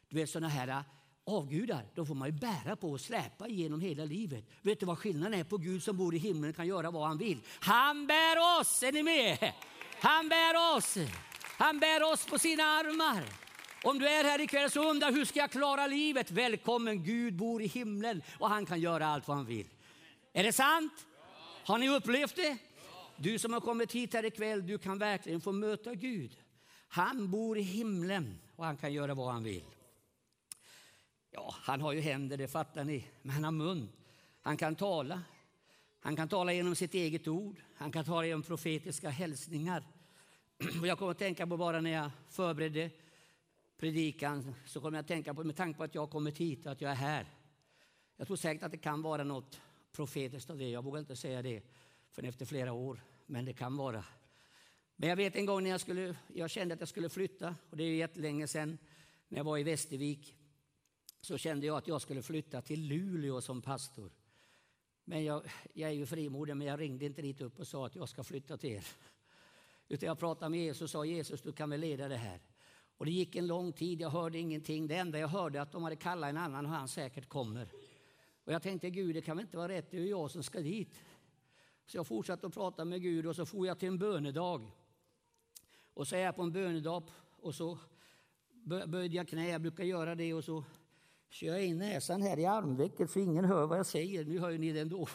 Du 0.10 0.16
vet 0.16 0.30
sådana 0.30 0.48
här 0.48 0.84
avgudar, 1.28 1.86
de 1.96 2.06
får 2.06 2.16
man 2.16 2.28
ju 2.28 2.32
bära 2.32 2.76
på 2.76 2.92
och 2.92 3.02
släpa 3.02 3.48
genom 3.48 3.82
hela 3.82 4.06
livet. 4.06 4.46
Vet 4.62 4.80
du 4.80 4.86
vad 4.86 4.98
skillnaden 4.98 5.40
är 5.40 5.44
på 5.44 5.58
Gud 5.58 5.84
som 5.84 5.98
bor 5.98 6.16
i 6.16 6.18
himlen 6.18 6.54
kan 6.54 6.68
göra 6.68 6.92
vad 6.92 7.08
han 7.08 7.18
vill? 7.18 7.40
Han 7.60 8.08
bär 8.08 8.60
oss, 8.60 8.84
är 8.84 8.92
ni 8.92 9.04
med? 9.04 9.54
Han 10.00 10.30
bär 10.30 10.78
oss. 10.78 10.98
Han 11.58 11.80
bär 11.80 12.14
oss 12.14 12.26
på 12.26 12.40
sina 12.40 12.64
armar. 12.64 13.24
Om 13.84 14.00
du 14.00 14.08
är 14.08 14.24
här 14.24 14.42
ikväll 14.42 14.72
så 14.72 14.90
undrar 14.90 15.12
hur 15.12 15.26
ska 15.26 15.40
jag 15.40 15.52
klara 15.52 15.88
livet? 15.88 16.32
Välkommen, 16.32 17.04
Gud 17.04 17.36
bor 17.36 17.62
i 17.62 17.68
himlen 17.68 18.22
och 18.40 18.50
han 18.50 18.66
kan 18.66 18.80
göra 18.80 19.08
allt 19.08 19.28
vad 19.28 19.38
han 19.38 19.46
vill. 19.46 19.68
Är 20.34 20.44
det 20.44 20.54
sant? 20.54 20.94
Har 21.64 21.78
ni 21.78 21.90
upplevt 21.90 22.36
det? 22.36 22.58
Du 23.18 23.40
som 23.40 23.54
har 23.54 23.60
kommit 23.60 23.92
hit 23.92 24.14
här 24.14 24.26
ikväll, 24.26 24.68
du 24.68 24.78
kan 24.78 25.00
verkligen 25.00 25.42
få 25.42 25.52
möta 25.52 25.94
Gud. 25.94 26.38
Han 26.88 27.32
bor 27.32 27.58
i 27.58 27.62
himlen 27.62 28.40
och 28.56 28.66
han 28.66 28.78
kan 28.78 28.94
göra 28.94 29.14
vad 29.14 29.34
han 29.34 29.44
vill. 29.44 29.64
Ja, 31.32 31.56
han 31.58 31.82
har 31.82 31.94
ju 31.94 32.02
händer, 32.02 32.38
det 32.38 32.48
fattar 32.48 32.84
ni, 32.84 33.06
men 33.22 33.32
han 33.32 33.44
har 33.44 33.52
mun. 33.52 33.90
Han 34.42 34.58
kan 34.58 34.76
tala. 34.76 35.22
Han 36.00 36.16
kan 36.16 36.28
tala 36.28 36.54
genom 36.54 36.76
sitt 36.76 36.94
eget 36.94 37.28
ord. 37.28 37.62
Han 37.76 37.92
kan 37.92 38.06
tala 38.06 38.28
genom 38.28 38.44
profetiska 38.44 39.10
hälsningar. 39.10 39.84
Och 40.82 40.88
Jag 40.88 41.00
kommer 41.00 41.12
att 41.12 41.18
tänka 41.18 41.48
på 41.48 41.58
bara 41.58 41.82
när 41.82 41.92
jag 41.92 42.12
förberedde 42.30 42.90
predikan 43.78 44.56
så 44.66 44.82
kommer 44.82 44.98
jag 44.98 45.02
att 45.02 45.08
tänka 45.08 45.34
på, 45.34 45.44
med 45.44 45.56
tanke 45.56 45.78
på 45.78 45.84
att 45.84 45.96
jag 45.96 46.02
har 46.02 46.08
kommit 46.08 46.38
hit 46.38 46.66
och 46.66 46.72
att 46.72 46.82
jag 46.82 46.92
är 46.92 46.96
här. 46.96 47.26
Jag 48.18 48.28
tror 48.28 48.38
säkert 48.38 48.64
att 48.64 48.72
det 48.72 48.78
kan 48.78 49.02
vara 49.02 49.24
något 49.24 49.62
profetiskt 49.92 50.50
av 50.50 50.58
det. 50.58 50.70
Jag 50.70 50.84
vågar 50.84 51.00
inte 51.00 51.16
säga 51.16 51.42
det 51.42 51.64
förrän 52.12 52.30
efter 52.30 52.46
flera 52.46 52.74
år, 52.74 53.00
men 53.26 53.46
det 53.46 53.54
kan 53.54 53.78
vara. 53.78 54.04
Men 54.96 55.10
jag 55.10 55.16
vet 55.16 55.36
en 55.36 55.46
gång 55.46 55.64
när 55.64 55.70
jag, 55.70 55.82
skulle, 55.82 56.16
jag 56.34 56.50
kände 56.50 56.74
att 56.74 56.80
jag 56.80 56.90
skulle 56.90 57.10
flytta, 57.10 57.56
och 57.70 57.78
det 57.78 57.84
är 57.84 57.96
jättelänge 57.96 58.48
sedan, 58.48 58.78
när 59.28 59.38
jag 59.38 59.44
var 59.44 59.58
i 59.58 59.64
Västervik, 59.64 60.36
så 61.28 61.38
kände 61.38 61.68
jag 61.68 61.78
att 61.78 61.88
jag 61.88 62.02
skulle 62.02 62.22
flytta 62.22 62.62
till 62.62 62.88
Luleå 62.88 63.42
som 63.42 63.62
pastor. 63.62 64.12
Men 65.04 65.24
jag, 65.24 65.44
jag 65.74 65.90
är 65.90 65.94
ju 65.94 66.06
frimodig, 66.06 66.58
men 66.58 66.68
jag 66.68 66.80
ringde 66.80 67.06
inte 67.06 67.22
dit 67.22 67.42
upp 67.42 67.60
och 67.60 67.68
sa 67.68 67.86
att 67.86 67.96
jag 67.96 68.10
ska 68.10 68.24
flytta 68.24 68.58
till 68.58 68.70
er. 68.70 68.88
Utan 69.88 70.08
jag 70.08 70.20
pratade 70.20 70.50
med 70.50 70.60
Jesus 70.60 70.82
och 70.82 70.90
sa 70.90 71.06
Jesus, 71.06 71.42
du 71.42 71.52
kan 71.52 71.70
väl 71.70 71.80
leda 71.80 72.08
det 72.08 72.18
här. 72.18 72.40
Och 72.98 73.06
det 73.06 73.12
gick 73.12 73.36
en 73.36 73.48
lång 73.48 73.74
tid, 73.74 74.02
jag 74.02 74.10
hörde 74.10 74.38
ingenting. 74.38 74.88
Det 74.88 74.96
enda 74.96 75.20
jag 75.20 75.28
hörde 75.28 75.62
att 75.62 75.72
de 75.72 75.84
hade 75.84 75.96
kallat 75.96 76.30
en 76.30 76.38
annan 76.38 76.66
och 76.66 76.72
han 76.72 76.88
säkert 76.88 77.30
kommer. 77.30 77.70
Och 78.44 78.54
jag 78.54 78.64
tänkte, 78.64 78.90
Gud, 78.90 79.16
det 79.16 79.22
kan 79.22 79.38
väl 79.38 79.46
inte 79.46 79.58
vara 79.58 79.68
rätt, 79.68 79.92
det 79.92 79.98
är 79.98 80.06
jag 80.06 80.32
som 80.32 80.44
ska 80.44 80.60
dit. 80.60 81.00
Så 81.86 81.98
jag 81.98 82.08
fortsatte 82.08 82.48
att 82.48 82.54
prata 82.54 82.86
med 82.86 83.02
Gud 83.02 83.26
och 83.26 83.36
så 83.36 83.46
får 83.46 83.68
jag 83.68 83.80
till 83.80 83.88
en 83.88 83.98
bönedag. 83.98 84.72
Och 85.94 86.08
så 86.08 86.16
är 86.16 86.20
jag 86.20 86.36
på 86.36 86.42
en 86.42 86.52
bönedag 86.52 87.04
och 87.38 87.56
så 87.56 87.78
böjde 88.88 89.16
jag 89.16 89.28
knä, 89.28 89.50
jag 89.50 89.62
brukar 89.62 89.84
göra 89.84 90.16
det 90.16 90.34
och 90.34 90.44
så 90.44 90.64
kör 91.30 91.48
jag 91.48 91.66
in 91.66 91.78
näsan 91.78 92.22
här 92.22 92.40
i 92.40 92.46
armvecket 92.46 93.12
så 93.12 93.20
ingen 93.20 93.46
hör 93.46 93.68
vad 93.68 93.80
jag 93.80 93.86
säger. 93.86 94.26
Nu 94.26 94.40
hör 94.40 94.58
ni 94.58 94.72
det 94.72 94.80
ändå. 94.80 95.08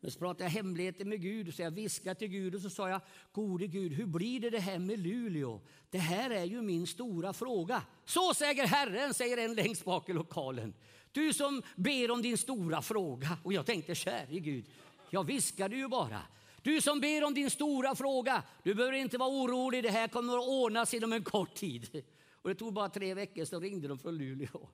Men 0.00 0.10
så 0.10 0.18
pratade 0.18 0.44
jag 0.44 0.50
hemligheter 0.50 1.04
med 1.04 1.20
Gud, 1.20 1.54
så 1.54 1.62
jag 1.62 1.70
viskade 1.70 2.14
till 2.14 2.28
Gud 2.28 2.54
och 2.54 2.60
så 2.60 2.70
sa 2.70 2.88
jag, 2.88 3.00
gode 3.32 3.66
Gud, 3.66 3.92
hur 3.92 4.06
blir 4.06 4.40
det 4.40 4.50
det 4.50 4.58
här 4.58 4.78
med 4.78 4.98
Luleå? 4.98 5.60
Det 5.90 5.98
här 5.98 6.30
är 6.30 6.44
ju 6.44 6.62
min 6.62 6.86
stora 6.86 7.32
fråga. 7.32 7.82
Så 8.04 8.34
säger 8.34 8.66
Herren, 8.66 9.14
säger 9.14 9.36
en 9.36 9.54
längst 9.54 9.84
bak 9.84 10.08
i 10.08 10.12
lokalen. 10.12 10.74
Du 11.12 11.32
som 11.32 11.62
ber 11.76 12.10
om 12.10 12.22
din 12.22 12.38
stora 12.38 12.82
fråga. 12.82 13.38
Och 13.42 13.52
jag 13.52 13.66
tänkte, 13.66 13.94
käre 13.94 14.38
Gud, 14.38 14.64
jag 15.10 15.24
viskade 15.24 15.76
ju 15.76 15.88
bara. 15.88 16.20
Du 16.62 16.80
som 16.80 17.00
ber 17.00 17.24
om 17.24 17.34
din 17.34 17.50
stora 17.50 17.94
fråga, 17.94 18.42
du 18.62 18.74
behöver 18.74 18.96
inte 18.96 19.18
vara 19.18 19.30
orolig, 19.30 19.82
det 19.82 19.90
här 19.90 20.08
kommer 20.08 20.38
att 20.38 20.48
ordnas 20.48 20.94
inom 20.94 21.12
en 21.12 21.24
kort 21.24 21.54
tid. 21.54 22.04
Och 22.44 22.50
det 22.50 22.54
tog 22.54 22.72
bara 22.72 22.88
tre 22.88 23.14
veckor 23.14 23.44
så 23.44 23.60
ringde 23.60 23.88
de 23.88 23.98
från 23.98 24.16
Luleå. 24.18 24.68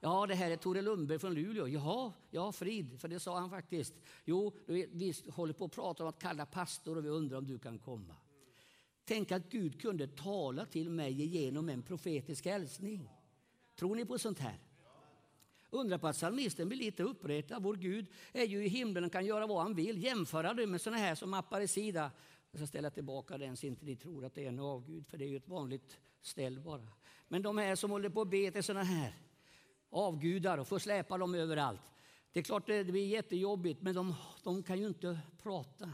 Ja, 0.00 0.26
det 0.26 0.34
här 0.34 0.50
är 0.50 0.56
Tore 0.56 0.82
Lundberg 0.82 1.18
från 1.18 1.34
Luleå. 1.34 1.68
Jaha, 1.68 2.12
ja, 2.30 2.52
Frid, 2.52 3.00
för 3.00 3.08
det 3.08 3.20
sa 3.20 3.38
han 3.38 3.50
faktiskt. 3.50 3.94
Jo, 4.24 4.56
vi 4.66 5.14
håller 5.28 5.52
på 5.52 5.64
att 5.64 5.72
prata 5.72 6.02
om 6.02 6.08
att 6.08 6.18
kalla 6.18 6.46
pastor 6.46 6.96
och 6.98 7.04
vi 7.04 7.08
undrar 7.08 7.38
om 7.38 7.46
du 7.46 7.58
kan 7.58 7.78
komma. 7.78 8.14
Tänk 9.04 9.32
att 9.32 9.50
Gud 9.50 9.80
kunde 9.80 10.08
tala 10.08 10.66
till 10.66 10.90
mig 10.90 11.12
genom 11.12 11.68
en 11.68 11.82
profetisk 11.82 12.46
hälsning. 12.46 13.08
Tror 13.78 13.94
ni 13.94 14.04
på 14.04 14.18
sånt 14.18 14.38
här? 14.38 14.58
Undra 15.70 15.98
på 15.98 16.06
att 16.06 16.16
psalmisten 16.16 16.68
blir 16.68 16.78
lite 16.78 17.02
uppretad. 17.02 17.62
Vår 17.62 17.74
Gud 17.74 18.06
är 18.32 18.44
ju 18.44 18.64
i 18.64 18.68
himlen 18.68 19.04
och 19.04 19.12
kan 19.12 19.26
göra 19.26 19.46
vad 19.46 19.62
han 19.62 19.74
vill. 19.74 20.04
Jämföra 20.04 20.54
det 20.54 20.66
med 20.66 20.80
såna 20.80 20.96
här 20.96 21.14
som 21.14 21.30
Mappar 21.30 21.60
i 21.60 21.68
Sida. 21.68 22.10
Jag 22.50 22.60
ska 22.60 22.66
ställa 22.66 22.90
tillbaka 22.90 23.38
den 23.38 23.56
så 23.56 23.66
inte 23.66 23.84
ni 23.84 23.96
tror 23.96 24.24
att 24.24 24.34
det 24.34 24.44
är 24.44 24.48
en 24.48 24.58
avgud, 24.58 25.06
för 25.06 25.18
det 25.18 25.24
är 25.24 25.28
ju 25.28 25.36
ett 25.36 25.48
vanligt 25.48 25.98
ställ 26.22 26.60
bara. 26.60 26.88
Men 27.28 27.42
de 27.42 27.58
här 27.58 27.76
som 27.76 27.90
håller 27.90 28.08
på 28.08 28.20
att 28.20 28.30
be 28.30 28.50
till 28.50 28.62
sådana 28.62 28.84
här 28.84 29.14
avgudar 29.90 30.58
och 30.58 30.68
får 30.68 30.78
släpa 30.78 31.18
dem 31.18 31.34
överallt. 31.34 31.80
Det 32.32 32.40
är 32.40 32.44
klart 32.44 32.66
det 32.66 32.84
blir 32.84 33.06
jättejobbigt, 33.06 33.82
men 33.82 33.94
de, 33.94 34.14
de 34.44 34.62
kan 34.62 34.78
ju 34.78 34.86
inte 34.86 35.18
prata. 35.42 35.92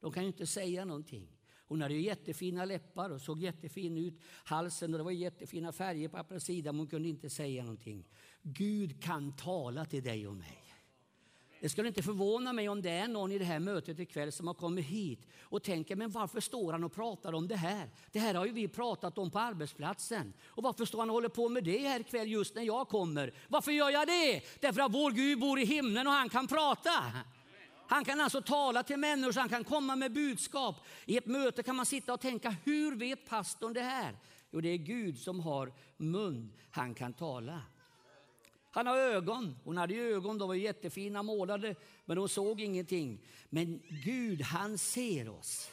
De 0.00 0.12
kan 0.12 0.22
ju 0.22 0.26
inte 0.26 0.46
säga 0.46 0.84
någonting. 0.84 1.28
Hon 1.70 1.82
hade 1.82 1.94
ju 1.94 2.00
jättefina 2.00 2.64
läppar 2.64 3.10
och 3.10 3.20
såg 3.20 3.42
jättefin 3.42 3.96
ut. 3.96 4.20
Halsen 4.44 4.94
och 4.94 4.98
det 4.98 5.04
var 5.04 5.10
jättefina 5.10 5.72
färger 5.72 6.08
på 6.08 6.16
andra 6.16 6.40
sidan, 6.40 6.74
men 6.74 6.78
hon 6.80 6.86
kunde 6.86 7.08
inte 7.08 7.30
säga 7.30 7.62
någonting. 7.62 8.08
Gud 8.42 9.02
kan 9.02 9.36
tala 9.36 9.84
till 9.84 10.02
dig 10.02 10.26
och 10.26 10.36
mig. 10.36 10.69
Det 11.60 11.68
skulle 11.68 11.88
inte 11.88 12.02
förvåna 12.02 12.52
mig 12.52 12.68
om 12.68 12.82
det 12.82 12.90
är 12.90 13.08
någon 13.08 13.32
i 13.32 13.38
det 13.38 13.44
här 13.44 13.58
mötet 13.58 13.98
ikväll 13.98 14.32
som 14.32 14.46
har 14.46 14.54
kommit 14.54 14.86
hit 14.86 15.26
och 15.42 15.62
tänker, 15.62 15.96
men 15.96 16.10
varför 16.10 16.40
står 16.40 16.72
han 16.72 16.84
och 16.84 16.92
pratar 16.92 17.32
om 17.32 17.48
det 17.48 17.56
här? 17.56 17.90
Det 18.12 18.18
här 18.18 18.34
har 18.34 18.46
ju 18.46 18.52
vi 18.52 18.68
pratat 18.68 19.18
om 19.18 19.30
på 19.30 19.38
arbetsplatsen. 19.38 20.32
Och 20.46 20.62
varför 20.62 20.84
står 20.84 20.98
han 20.98 21.10
och 21.10 21.14
håller 21.14 21.28
på 21.28 21.48
med 21.48 21.64
det 21.64 21.78
här 21.78 22.00
ikväll 22.00 22.28
just 22.28 22.54
när 22.54 22.62
jag 22.62 22.88
kommer? 22.88 23.34
Varför 23.48 23.72
gör 23.72 23.90
jag 23.90 24.06
det? 24.06 24.42
Därför 24.60 24.80
att 24.80 24.94
vår 24.94 25.10
Gud 25.10 25.40
bor 25.40 25.58
i 25.58 25.64
himlen 25.64 26.06
och 26.06 26.12
han 26.12 26.28
kan 26.28 26.46
prata. 26.46 26.90
Han 27.88 28.04
kan 28.04 28.20
alltså 28.20 28.42
tala 28.42 28.82
till 28.82 28.96
människor, 28.96 29.40
han 29.40 29.48
kan 29.48 29.64
komma 29.64 29.96
med 29.96 30.12
budskap. 30.12 30.76
I 31.04 31.16
ett 31.16 31.26
möte 31.26 31.62
kan 31.62 31.76
man 31.76 31.86
sitta 31.86 32.14
och 32.14 32.20
tänka, 32.20 32.56
hur 32.64 32.96
vet 32.96 33.28
pastorn 33.28 33.72
det 33.72 33.80
här? 33.80 34.16
Jo, 34.50 34.60
det 34.60 34.68
är 34.68 34.76
Gud 34.76 35.18
som 35.18 35.40
har 35.40 35.72
mun, 35.96 36.52
han 36.70 36.94
kan 36.94 37.12
tala. 37.12 37.62
Han 38.70 38.86
har 38.86 38.96
ögon. 38.96 39.56
Hon 39.64 39.76
hade 39.76 39.94
ögon, 39.94 40.38
de 40.38 40.48
var 40.48 40.54
jättefina 40.54 41.22
målade, 41.22 41.74
men 42.04 42.18
hon 42.18 42.28
såg 42.28 42.60
ingenting. 42.60 43.26
Men 43.48 43.82
Gud, 43.88 44.42
han 44.42 44.78
ser 44.78 45.28
oss. 45.28 45.70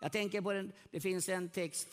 Jag 0.00 0.12
tänker 0.12 0.40
på 0.40 0.52
den, 0.52 0.72
det 0.90 1.00
finns 1.00 1.28
en 1.28 1.48
text, 1.48 1.88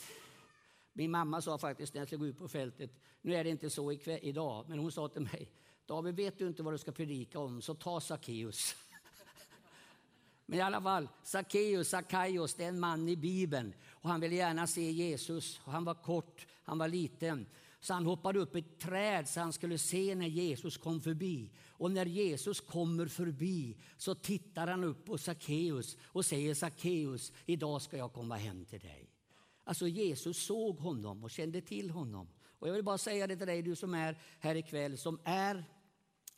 min 0.92 1.10
mamma 1.10 1.42
sa 1.42 1.58
faktiskt 1.58 1.94
när 1.94 2.00
jag 2.00 2.08
skulle 2.08 2.18
gå 2.18 2.26
ut 2.26 2.38
på 2.38 2.48
fältet, 2.48 2.90
nu 3.22 3.34
är 3.34 3.44
det 3.44 3.50
inte 3.50 3.70
så 3.70 3.92
ikväll, 3.92 4.18
idag, 4.22 4.64
men 4.68 4.78
hon 4.78 4.92
sa 4.92 5.08
till 5.08 5.22
mig, 5.22 5.50
David 5.86 6.16
vet 6.16 6.38
du 6.38 6.46
inte 6.46 6.62
vad 6.62 6.74
du 6.74 6.78
ska 6.78 6.92
predika 6.92 7.38
om, 7.38 7.62
så 7.62 7.74
ta 7.74 8.00
Sackeus. 8.00 8.76
Men 10.46 10.58
i 10.58 10.62
alla 10.62 10.82
fall, 10.82 11.08
Sackeus, 11.22 11.88
Sackaios, 11.88 12.54
det 12.54 12.64
är 12.64 12.68
en 12.68 12.80
man 12.80 13.08
i 13.08 13.16
Bibeln 13.16 13.74
och 13.88 14.08
han 14.08 14.20
ville 14.20 14.34
gärna 14.34 14.66
se 14.66 14.90
Jesus. 14.90 15.60
Och 15.64 15.72
han 15.72 15.84
var 15.84 15.94
kort, 15.94 16.46
han 16.64 16.78
var 16.78 16.88
liten. 16.88 17.46
Så 17.80 17.94
han 17.94 18.06
hoppade 18.06 18.38
upp 18.38 18.56
i 18.56 18.58
ett 18.58 18.78
träd 18.78 19.28
så 19.28 19.40
han 19.40 19.52
skulle 19.52 19.78
se 19.78 20.14
när 20.14 20.26
Jesus 20.26 20.76
kom 20.76 21.00
förbi. 21.00 21.50
Och 21.68 21.90
när 21.90 22.06
Jesus 22.06 22.60
kommer 22.60 23.06
förbi 23.06 23.76
så 23.96 24.14
tittar 24.14 24.66
han 24.66 24.84
upp 24.84 25.04
på 25.04 25.18
Sackeus 25.18 25.96
och 26.02 26.24
säger 26.24 26.54
Sackeus, 26.54 27.32
idag 27.46 27.82
ska 27.82 27.96
jag 27.96 28.12
komma 28.12 28.36
hem 28.36 28.64
till 28.64 28.80
dig. 28.80 29.10
Alltså 29.64 29.88
Jesus 29.88 30.38
såg 30.46 30.78
honom 30.78 31.24
och 31.24 31.30
kände 31.30 31.60
till 31.60 31.90
honom. 31.90 32.28
Och 32.58 32.68
jag 32.68 32.72
vill 32.72 32.84
bara 32.84 32.98
säga 32.98 33.26
det 33.26 33.36
till 33.36 33.46
dig, 33.46 33.62
du 33.62 33.76
som 33.76 33.94
är 33.94 34.18
här 34.40 34.54
ikväll, 34.54 34.98
som 34.98 35.20
är 35.24 35.64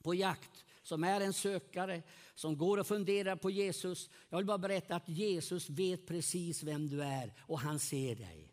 på 0.02 0.14
jakt, 0.14 0.64
som 0.82 1.04
är 1.04 1.20
en 1.20 1.32
sökare, 1.32 2.02
som 2.34 2.58
går 2.58 2.78
och 2.78 2.86
funderar 2.86 3.36
på 3.36 3.50
Jesus. 3.50 4.10
Jag 4.28 4.38
vill 4.38 4.46
bara 4.46 4.58
berätta 4.58 4.96
att 4.96 5.08
Jesus 5.08 5.70
vet 5.70 6.06
precis 6.06 6.62
vem 6.62 6.88
du 6.88 7.02
är 7.02 7.34
och 7.38 7.60
han 7.60 7.78
ser 7.78 8.14
dig. 8.14 8.47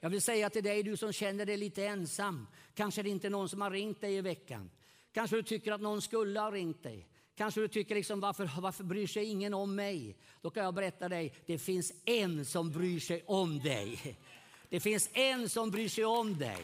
Jag 0.00 0.10
vill 0.10 0.22
säga 0.22 0.50
till 0.50 0.64
dig, 0.64 0.82
du 0.82 0.96
som 0.96 1.12
känner 1.12 1.46
dig 1.46 1.56
lite 1.56 1.86
ensam. 1.86 2.46
Kanske 2.74 3.02
det 3.02 3.10
inte 3.10 3.28
är 3.28 3.30
någon 3.30 3.48
som 3.48 3.60
har 3.60 3.70
ringt 3.70 4.00
dig 4.00 4.16
i 4.16 4.20
veckan. 4.20 4.70
Kanske 5.12 5.36
du 5.36 5.42
tycker 5.42 5.72
att 5.72 5.80
någon 5.80 6.02
skulle 6.02 6.40
ha 6.40 6.50
ringt 6.50 6.82
dig. 6.82 7.08
Kanske 7.36 7.60
du 7.60 7.68
tycker 7.68 7.94
liksom, 7.94 8.20
varför, 8.20 8.50
varför 8.60 8.84
bryr 8.84 9.06
sig 9.06 9.24
ingen 9.24 9.54
om 9.54 9.74
mig? 9.74 10.16
Då 10.40 10.50
kan 10.50 10.64
jag 10.64 10.74
berätta 10.74 11.08
dig, 11.08 11.34
det 11.46 11.58
finns 11.58 11.92
en 12.04 12.44
som 12.44 12.70
bryr 12.70 13.00
sig 13.00 13.22
om 13.26 13.58
dig. 13.58 14.18
Det 14.68 14.80
finns 14.80 15.10
en 15.12 15.48
som 15.48 15.70
bryr 15.70 15.88
sig 15.88 16.04
om 16.04 16.38
dig. 16.38 16.58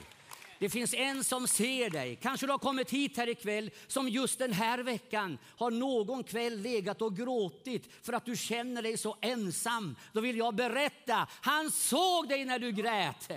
Det 0.59 0.69
finns 0.69 0.95
en 0.95 1.25
som 1.25 1.49
ser 1.49 1.91
dig. 1.91 2.19
Kanske 2.23 2.47
du 2.47 2.53
har 2.53 2.59
kommit 2.59 2.91
hit 2.91 3.17
här 3.17 3.29
ikväll 3.29 3.71
som 3.87 4.09
just 4.09 4.39
den 4.39 4.53
här 4.53 4.79
veckan 4.79 5.39
har 5.45 5.71
någon 5.71 6.25
kväll 6.25 6.61
legat 6.61 7.03
och 7.03 7.17
gråtit 7.17 7.89
för 8.03 8.13
att 8.13 8.25
du 8.25 8.37
känner 8.37 8.83
dig 8.83 8.97
så 8.97 9.17
ensam. 9.21 9.97
Då 10.13 10.21
vill 10.21 10.37
jag 10.37 10.55
berätta, 10.55 11.29
han 11.31 11.71
såg 11.71 12.29
dig 12.29 12.45
när 12.45 12.59
du 12.59 12.73
grät. 12.73 13.31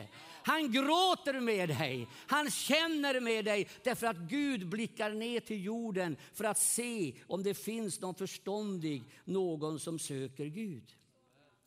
Han 0.44 0.72
gråter 0.72 1.40
med 1.40 1.70
dig, 1.70 2.08
han 2.28 2.52
känner 2.52 3.20
med 3.20 3.46
dig 3.46 3.68
därför 3.84 4.08
att 4.08 4.18
Gud 4.18 4.70
blickar 4.70 5.12
ner 5.12 5.40
till 5.40 5.64
jorden 5.64 6.18
för 6.34 6.44
att 6.44 6.58
se 6.58 7.14
om 7.28 7.44
det 7.44 7.54
finns 7.54 8.02
någon 8.02 8.16
förståndig, 8.16 9.04
någon 9.26 9.80
som 9.80 10.00
söker 10.00 10.46
Gud. 10.46 10.84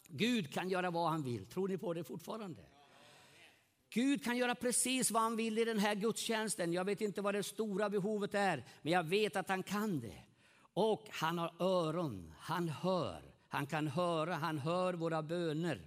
Gud 0.08 0.52
kan 0.52 0.68
göra 0.68 0.90
vad 0.90 1.10
han 1.10 1.22
vill. 1.22 1.46
Tror 1.46 1.68
ni 1.68 1.78
på 1.78 1.94
det 1.94 2.04
fortfarande? 2.04 2.62
Gud 3.94 4.24
kan 4.24 4.36
göra 4.36 4.54
precis 4.54 5.10
vad 5.10 5.22
han 5.22 5.36
vill 5.36 5.58
i 5.58 5.64
den 5.64 5.78
här 5.78 5.94
gudstjänsten. 5.94 6.72
Jag 6.72 6.84
vet 6.84 7.00
inte 7.00 7.22
vad 7.22 7.34
det 7.34 7.42
stora 7.42 7.90
behovet 7.90 8.34
är, 8.34 8.64
men 8.82 8.92
jag 8.92 9.04
vet 9.04 9.36
att 9.36 9.48
han 9.48 9.62
kan 9.62 10.00
det. 10.00 10.22
Och 10.74 11.08
han 11.10 11.38
har 11.38 11.54
öron, 11.58 12.34
han 12.38 12.68
hör. 12.68 13.22
Han 13.48 13.66
kan 13.66 13.88
höra, 13.88 14.34
han 14.34 14.58
hör 14.58 14.94
våra 14.94 15.22
böner. 15.22 15.86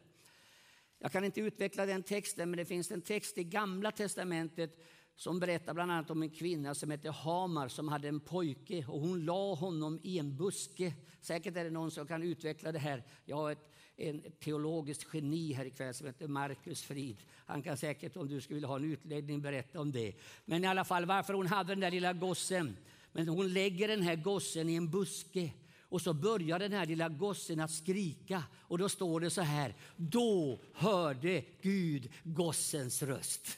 Jag 1.00 1.12
kan 1.12 1.24
inte 1.24 1.42
utveckla 1.42 1.86
den 1.86 2.04
texten, 2.04 2.50
men 2.50 2.58
det 2.58 2.66
finns 2.66 2.92
en 2.92 3.02
text 3.02 3.38
i 3.38 3.44
Gamla 3.44 3.92
Testamentet 3.92 4.80
som 5.16 5.40
berättar 5.40 5.74
bland 5.74 5.92
annat 5.92 6.10
om 6.10 6.24
en 6.24 6.30
kvinna 6.30 6.76
som 6.76 6.92
hette 6.92 7.12
Hamar 7.12 7.68
som 7.68 7.88
hade 7.88 8.08
en 8.08 8.20
pojke 8.20 8.86
och 8.88 9.00
hon 9.02 9.26
la 9.26 9.54
honom 9.54 10.00
i 10.04 10.20
en 10.20 10.38
buske. 10.38 10.94
Säkert 11.22 11.58
är 11.58 11.64
det 11.64 11.70
någon 11.70 11.92
som 11.92 12.08
kan 12.08 12.24
utveckla 12.24 12.72
det 12.72 12.80
här. 12.80 13.04
Jag 13.26 13.36
har 13.36 13.52
ett, 13.52 13.72
en 13.98 14.24
teologiskt 14.40 15.08
geni 15.14 15.54
här 15.54 15.66
ikväll 15.66 15.94
som 15.94 16.08
heter 16.08 16.28
Markus 16.28 16.84
Frid. 16.84 17.18
Han 17.46 17.62
kan 17.62 17.78
säkert 17.78 18.18
om 18.18 18.28
du 18.28 18.42
skulle 18.42 18.56
vilja 18.56 18.68
ha 18.68 18.76
en 18.76 18.92
utläggning 18.92 19.42
berätta 19.42 19.80
om 19.80 19.92
det. 19.92 20.14
Men 20.46 20.64
i 20.64 20.68
alla 20.68 20.86
fall 20.86 21.06
varför 21.06 21.34
hon 21.34 21.48
hade 21.48 21.72
den 21.72 21.80
där 21.80 21.92
lilla 21.92 22.14
gossen. 22.14 22.78
Men 23.12 23.28
hon 23.28 23.54
lägger 23.54 23.88
den 23.88 24.02
här 24.02 24.16
gossen 24.16 24.70
i 24.70 24.76
en 24.76 24.92
buske 24.92 25.52
Och 25.80 26.02
så 26.02 26.14
börjar 26.14 26.60
den 26.60 26.72
här 26.72 26.86
lilla 26.86 27.10
gossen 27.10 27.60
att 27.60 27.72
skrika 27.72 28.44
och 28.54 28.78
då 28.78 28.90
står 28.90 29.20
det 29.20 29.30
så 29.30 29.42
här. 29.42 29.76
Då 29.96 30.60
hörde 30.74 31.44
Gud 31.62 32.12
gossens 32.24 33.04
röst. 33.04 33.58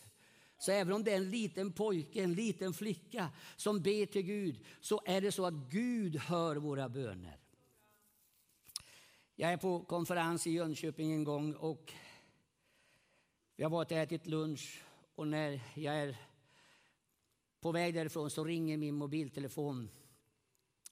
Så 0.59 0.71
även 0.71 0.93
om 0.93 1.03
det 1.03 1.11
är 1.11 1.17
en 1.17 1.29
liten 1.29 1.71
pojke, 1.71 2.23
en 2.23 2.33
liten 2.33 2.73
flicka 2.73 3.29
som 3.55 3.81
ber 3.81 4.05
till 4.05 4.21
Gud 4.21 4.59
så 4.81 5.01
är 5.05 5.21
det 5.21 5.31
så 5.31 5.45
att 5.45 5.53
Gud 5.53 6.15
hör 6.15 6.55
våra 6.55 6.89
böner. 6.89 7.37
Jag 9.39 9.51
är 9.51 9.57
på 9.57 9.79
konferens 9.79 10.47
i 10.47 10.51
Jönköping 10.51 11.11
en 11.11 11.23
gång 11.23 11.53
och 11.53 11.93
vi 13.55 13.63
har 13.63 13.69
varit 13.69 13.91
och 13.91 13.97
ätit 13.97 14.27
lunch 14.27 14.83
och 15.15 15.27
när 15.27 15.61
jag 15.73 15.95
är 15.95 16.17
på 17.59 17.71
väg 17.71 17.93
därifrån 17.93 18.29
så 18.29 18.43
ringer 18.43 18.77
min 18.77 18.95
mobiltelefon. 18.95 19.89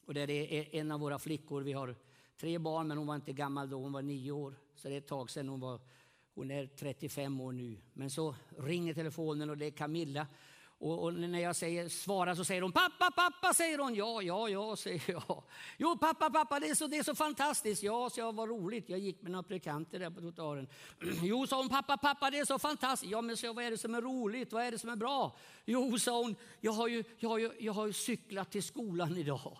Och 0.05 0.13
det 0.13 0.21
är 0.21 0.75
en 0.75 0.91
av 0.91 0.99
våra 0.99 1.19
flickor. 1.19 1.61
Vi 1.61 1.73
har 1.73 1.95
tre 2.37 2.57
barn, 2.57 2.87
men 2.87 2.97
hon 2.97 3.07
var 3.07 3.15
inte 3.15 3.33
gammal 3.33 3.69
då. 3.69 3.77
Hon 3.77 3.91
var 3.91 4.01
nio 4.01 4.31
år. 4.31 4.55
Så 4.75 4.87
det 4.87 4.93
är 4.93 4.97
ett 4.97 5.07
tag 5.07 5.29
sedan. 5.29 5.49
Hon, 5.49 5.59
var, 5.59 5.81
hon 6.33 6.51
är 6.51 6.67
35 6.67 7.41
år 7.41 7.51
nu. 7.51 7.77
Men 7.93 8.09
så 8.09 8.35
ringer 8.57 8.93
telefonen 8.93 9.49
och 9.49 9.57
det 9.57 9.65
är 9.65 9.71
Camilla. 9.71 10.27
Och, 10.77 11.03
och, 11.03 11.13
när 11.13 11.39
jag 11.39 11.55
säger 11.55 11.89
svarar 11.89 12.35
så 12.35 12.43
säger 12.45 12.61
hon 12.61 12.71
pappa, 12.71 13.11
pappa, 13.11 13.53
säger 13.53 13.77
hon. 13.77 13.95
Ja, 13.95 14.21
ja, 14.21 14.49
ja, 14.49 14.75
säger 14.75 15.03
jag. 15.07 15.43
Jo, 15.77 15.97
pappa, 15.97 16.29
pappa, 16.29 16.59
det 16.59 16.69
är 16.69 16.75
så, 16.75 16.87
det 16.87 16.97
är 16.97 17.03
så 17.03 17.15
fantastiskt. 17.15 17.83
Ja, 17.83 18.09
så 18.09 18.19
jag, 18.19 18.35
vad 18.35 18.49
roligt. 18.49 18.89
Jag 18.89 18.99
gick 18.99 19.21
med 19.21 19.31
några 19.31 19.43
prekanter 19.43 19.99
där 19.99 20.09
på 20.09 20.21
trottoaren. 20.21 20.67
Jo, 21.23 21.47
sa 21.47 21.57
hon, 21.57 21.69
pappa, 21.69 21.97
pappa, 21.97 22.29
det 22.29 22.39
är 22.39 22.45
så 22.45 22.59
fantastiskt. 22.59 23.11
Ja, 23.11 23.21
men 23.21 23.37
så, 23.37 23.53
vad 23.53 23.65
är 23.65 23.71
det 23.71 23.77
som 23.77 23.95
är 23.95 24.01
roligt? 24.01 24.53
Vad 24.53 24.63
är 24.63 24.71
det 24.71 24.79
som 24.79 24.89
är 24.89 24.95
bra? 24.95 25.37
Jo, 25.65 25.99
sa 25.99 26.21
hon, 26.21 26.35
jag 26.61 26.71
har 26.71 26.87
ju, 26.87 27.03
jag 27.17 27.29
har 27.29 27.37
ju, 27.37 27.51
jag 27.59 27.73
har 27.73 27.87
ju 27.87 27.93
cyklat 27.93 28.51
till 28.51 28.63
skolan 28.63 29.17
idag. 29.17 29.57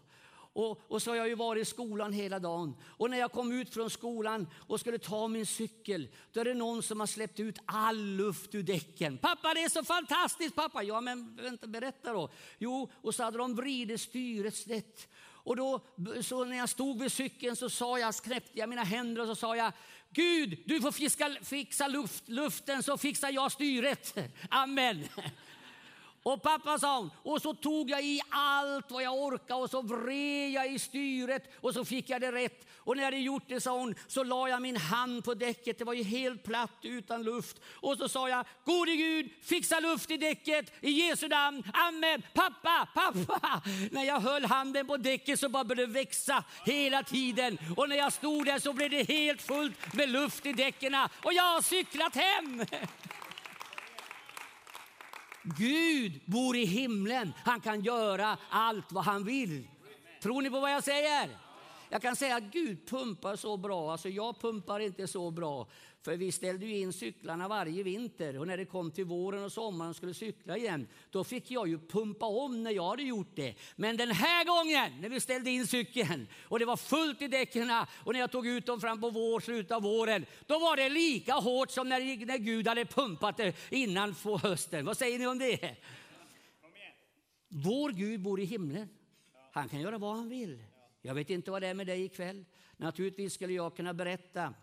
Och, 0.56 0.82
och, 0.88 1.02
så 1.02 1.12
har 1.12 1.16
jag 1.16 1.28
ju 1.28 1.36
varit 1.36 1.62
i 1.62 1.66
skolan 1.66 2.14
hela 2.14 2.40
dagen. 2.40 2.76
Och 2.84 3.10
när 3.10 3.18
jag 3.18 3.32
kom 3.32 3.52
ut 3.52 3.74
från 3.74 3.90
skolan 3.90 4.48
och 4.68 4.80
skulle 4.80 4.98
ta 4.98 5.28
min 5.28 5.46
cykel, 5.46 6.08
då 6.34 6.40
är 6.40 6.46
det 6.46 6.54
någon 6.54 6.84
som 6.84 7.00
har 7.00 7.08
släppt 7.08 7.40
ut 7.40 7.60
all 7.66 7.98
luft 7.98 8.56
ur 8.56 8.64
däcken. 8.64 9.18
Pappa, 9.18 9.54
det 9.54 9.64
är 9.64 9.70
så 9.70 9.84
fantastiskt 9.84 10.56
pappa! 10.56 10.84
Ja, 10.84 11.02
men 11.02 11.36
vänta, 11.36 11.68
berätta 11.68 12.14
då. 12.14 12.30
Jo, 12.58 12.92
och 13.02 13.16
så 13.16 13.24
hade 13.24 13.38
de 13.38 13.56
vridit 13.56 14.02
styret 14.02 14.56
snett. 14.56 15.08
Och 15.24 15.56
då, 15.56 15.86
så 16.22 16.46
när 16.46 16.58
jag 16.58 16.70
stod 16.70 17.02
vid 17.02 17.12
cykeln 17.12 17.56
så 17.56 17.70
sa 17.70 18.00
jag, 18.00 18.16
knäppte 18.16 18.60
jag 18.60 18.70
mina 18.70 18.84
händer 18.84 19.22
och 19.22 19.28
så 19.28 19.36
sa 19.36 19.56
jag, 19.56 19.72
Gud, 20.10 20.64
du 20.66 20.82
får 20.82 20.92
fiska, 20.92 21.36
fixa 21.42 21.88
luft, 21.88 22.30
luften 22.30 22.84
så 22.84 22.98
fixar 22.98 23.30
jag 23.30 23.52
styret. 23.52 24.18
Amen. 24.50 25.04
Och 26.26 26.42
pappa 26.42 26.80
sa 26.80 26.98
hon, 26.98 27.12
och 27.24 27.42
så 27.42 27.54
tog 27.54 27.90
jag 27.90 28.04
i 28.04 28.22
allt 28.30 28.92
vad 28.92 29.04
jag 29.04 29.14
orkade 29.14 29.62
och 29.62 29.70
så 29.70 29.82
vred 29.82 30.52
jag 30.52 30.74
i 30.74 30.80
styret 30.80 31.44
och 31.62 31.74
så 31.74 31.86
fick 31.86 32.10
jag 32.10 32.22
det 32.22 32.32
rätt. 32.32 32.68
Och 32.78 32.96
när 32.96 33.04
jag 33.04 33.08
hade 33.08 33.18
gjort 33.18 33.44
det, 33.48 33.62
sa 33.62 33.80
hon, 33.80 33.96
så 34.08 34.24
la 34.24 34.50
jag 34.50 34.62
min 34.62 34.78
hand 34.78 35.24
på 35.24 35.34
däcket. 35.34 35.78
Det 35.78 35.84
var 35.84 35.94
ju 35.94 36.04
helt 36.04 36.44
platt 36.44 36.80
utan 36.82 37.24
luft. 37.24 37.62
Och 37.68 37.98
så 37.98 38.10
sa 38.10 38.30
jag, 38.30 38.46
gode 38.66 38.96
Gud, 38.96 39.30
fixa 39.44 39.80
luft 39.80 40.12
i 40.12 40.18
däcket 40.18 40.74
i 40.82 40.92
Jesu 40.92 41.28
namn. 41.28 41.64
Amen. 41.74 42.24
Pappa, 42.34 42.88
pappa. 42.94 43.62
När 43.92 44.04
jag 44.04 44.20
höll 44.20 44.46
handen 44.46 44.88
på 44.88 44.98
däcket 44.98 45.40
så 45.40 45.50
bara 45.50 45.64
började 45.64 45.88
det 45.88 45.94
växa 45.94 46.44
hela 46.66 47.04
tiden. 47.04 47.58
Och 47.78 47.90
när 47.90 47.96
jag 47.96 48.14
stod 48.14 48.46
där 48.46 48.60
så 48.60 48.74
blev 48.74 48.90
det 48.90 49.04
helt 49.04 49.42
fullt 49.42 49.94
med 49.94 50.10
luft 50.10 50.46
i 50.46 50.54
däcken. 50.54 50.96
Och 51.24 51.34
jag 51.34 51.44
har 51.44 51.62
cyklat 51.62 52.16
hem. 52.16 52.66
Gud 55.46 56.22
bor 56.26 56.56
i 56.56 56.66
himlen. 56.66 57.34
Han 57.44 57.62
kan 57.62 57.82
göra 57.82 58.38
allt 58.50 58.92
vad 58.92 59.04
han 59.04 59.24
vill. 59.24 59.68
Tror 60.22 60.42
ni 60.42 60.50
på 60.50 60.60
vad 60.60 60.72
jag 60.72 60.84
säger? 60.84 61.30
Jag 61.90 62.02
kan 62.02 62.16
säga 62.16 62.36
att 62.36 62.44
Gud 62.44 62.88
pumpar 62.88 63.36
så 63.36 63.58
bra. 63.58 63.92
Alltså 63.92 64.10
jag 64.10 64.42
pumpar 64.42 64.80
inte 64.80 65.08
så 65.08 65.32
bra. 65.32 65.68
För 66.06 66.18
vi 66.18 66.32
ställde 66.32 66.66
ju 66.66 66.78
in 66.78 66.94
cyklarna 66.94 67.48
varje 67.48 67.84
vinter 67.84 68.40
och 68.40 68.48
när 68.48 68.58
det 68.58 68.66
kom 68.66 68.92
till 68.92 69.06
våren 69.06 69.44
och 69.44 69.52
sommaren 69.52 69.90
och 69.90 69.96
skulle 69.96 70.14
cykla 70.14 70.58
igen, 70.58 70.88
då 71.10 71.24
fick 71.24 71.52
jag 71.52 71.68
ju 71.68 71.80
pumpa 71.80 72.26
om 72.26 72.64
när 72.64 72.72
jag 72.72 72.90
hade 72.90 73.04
gjort 73.04 73.36
det. 73.36 73.56
Men 73.76 73.98
den 73.98 74.12
här 74.12 74.46
gången 74.46 75.02
när 75.02 75.10
vi 75.10 75.20
ställde 75.20 75.50
in 75.50 75.68
cykeln 75.68 76.28
och 76.44 76.60
det 76.60 76.66
var 76.66 76.78
fullt 76.78 77.22
i 77.22 77.28
däcken 77.28 77.72
och 78.04 78.14
när 78.14 78.20
jag 78.20 78.32
tog 78.32 78.48
ut 78.48 78.66
dem 78.66 78.82
fram 78.82 79.02
på 79.02 79.10
vår, 79.10 79.40
slutet 79.40 79.72
av 79.72 79.82
våren, 79.82 80.26
då 80.46 80.60
var 80.60 80.78
det 80.78 80.90
lika 80.90 81.34
hårt 81.34 81.72
som 81.72 81.90
när, 81.90 82.26
när 82.26 82.38
Gud 82.38 82.68
hade 82.68 82.86
pumpat 82.86 83.38
det 83.38 83.56
innan 83.70 84.16
på 84.16 84.38
hösten. 84.38 84.86
Vad 84.86 84.98
säger 84.98 85.20
ni 85.20 85.28
om 85.28 85.40
det? 85.40 85.76
Vår 87.48 87.92
Gud 87.92 88.22
bor 88.22 88.40
i 88.40 88.46
himlen. 88.46 88.90
Han 89.52 89.70
kan 89.70 89.82
göra 89.82 89.98
vad 89.98 90.16
han 90.16 90.30
vill. 90.30 90.64
Jag 91.02 91.14
vet 91.14 91.30
inte 91.30 91.52
vad 91.52 91.62
det 91.62 91.68
är 91.68 91.74
med 91.74 91.88
dig 91.88 92.04
ikväll. 92.04 92.46
Naturligtvis 92.78 93.34
skulle 93.34 93.54
jag 93.54 93.76
kunna 93.76 93.94
berätta 93.94 94.54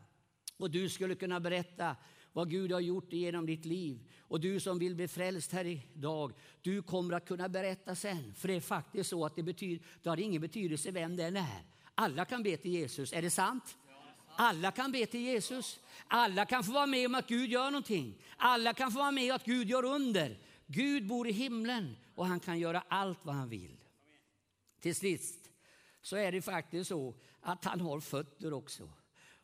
och 0.63 0.71
du 0.71 0.89
skulle 0.89 1.15
kunna 1.15 1.41
berätta 1.41 1.97
vad 2.33 2.51
Gud 2.51 2.73
har 2.73 2.81
gjort 2.81 3.13
genom 3.13 3.47
ditt 3.47 3.65
liv. 3.65 4.11
Och 4.21 4.41
du 4.41 4.61
som 4.61 4.79
vill 4.79 4.95
bli 4.95 5.09
frälst 5.09 5.53
här 5.53 5.65
idag, 5.65 6.33
du 6.63 6.83
kommer 6.83 7.15
att 7.15 7.29
kunna 7.29 7.49
berätta 7.49 7.95
sen. 7.95 8.35
För 8.35 8.49
det 8.49 8.55
är 8.55 8.61
faktiskt 8.61 9.11
så 9.11 9.27
att 9.27 9.37
det, 9.37 9.43
betyder, 9.43 9.87
det 10.03 10.09
har 10.09 10.21
ingen 10.21 10.43
betydelse 10.43 10.91
vem 10.91 11.17
den 11.17 11.37
är. 11.37 11.63
Alla 11.95 12.25
kan 12.25 12.43
be 12.43 12.57
till 12.57 12.71
Jesus, 12.71 13.13
är 13.13 13.23
det 13.23 13.31
sant? 13.31 13.77
Alla 14.37 14.71
kan 14.71 14.93
be 14.93 15.07
till 15.07 15.21
Jesus. 15.21 15.81
Alla 16.07 16.47
kan 16.47 16.65
få 16.65 16.73
vara 16.73 16.87
med 16.87 17.07
om 17.07 17.15
att 17.15 17.29
Gud 17.29 17.51
gör 17.51 17.71
någonting. 17.71 18.19
Alla 18.37 18.75
kan 18.75 18.93
få 18.93 18.99
vara 18.99 19.11
med 19.11 19.31
om 19.31 19.37
att 19.37 19.45
Gud 19.45 19.71
gör 19.71 19.85
under. 19.85 20.39
Gud 20.67 21.07
bor 21.07 21.29
i 21.29 21.33
himlen 21.33 21.97
och 22.15 22.27
han 22.27 22.41
kan 22.41 22.59
göra 22.59 22.85
allt 22.89 23.19
vad 23.23 23.35
han 23.35 23.49
vill. 23.49 23.77
Till 24.81 24.95
sist 24.95 25.51
så 26.03 26.17
är 26.17 26.33
det 26.33 26.43
faktiskt 26.43 26.89
så 26.89 27.15
att 27.41 27.65
han 27.65 27.81
har 27.81 28.01
fötter 28.01 28.53
också. 28.53 28.89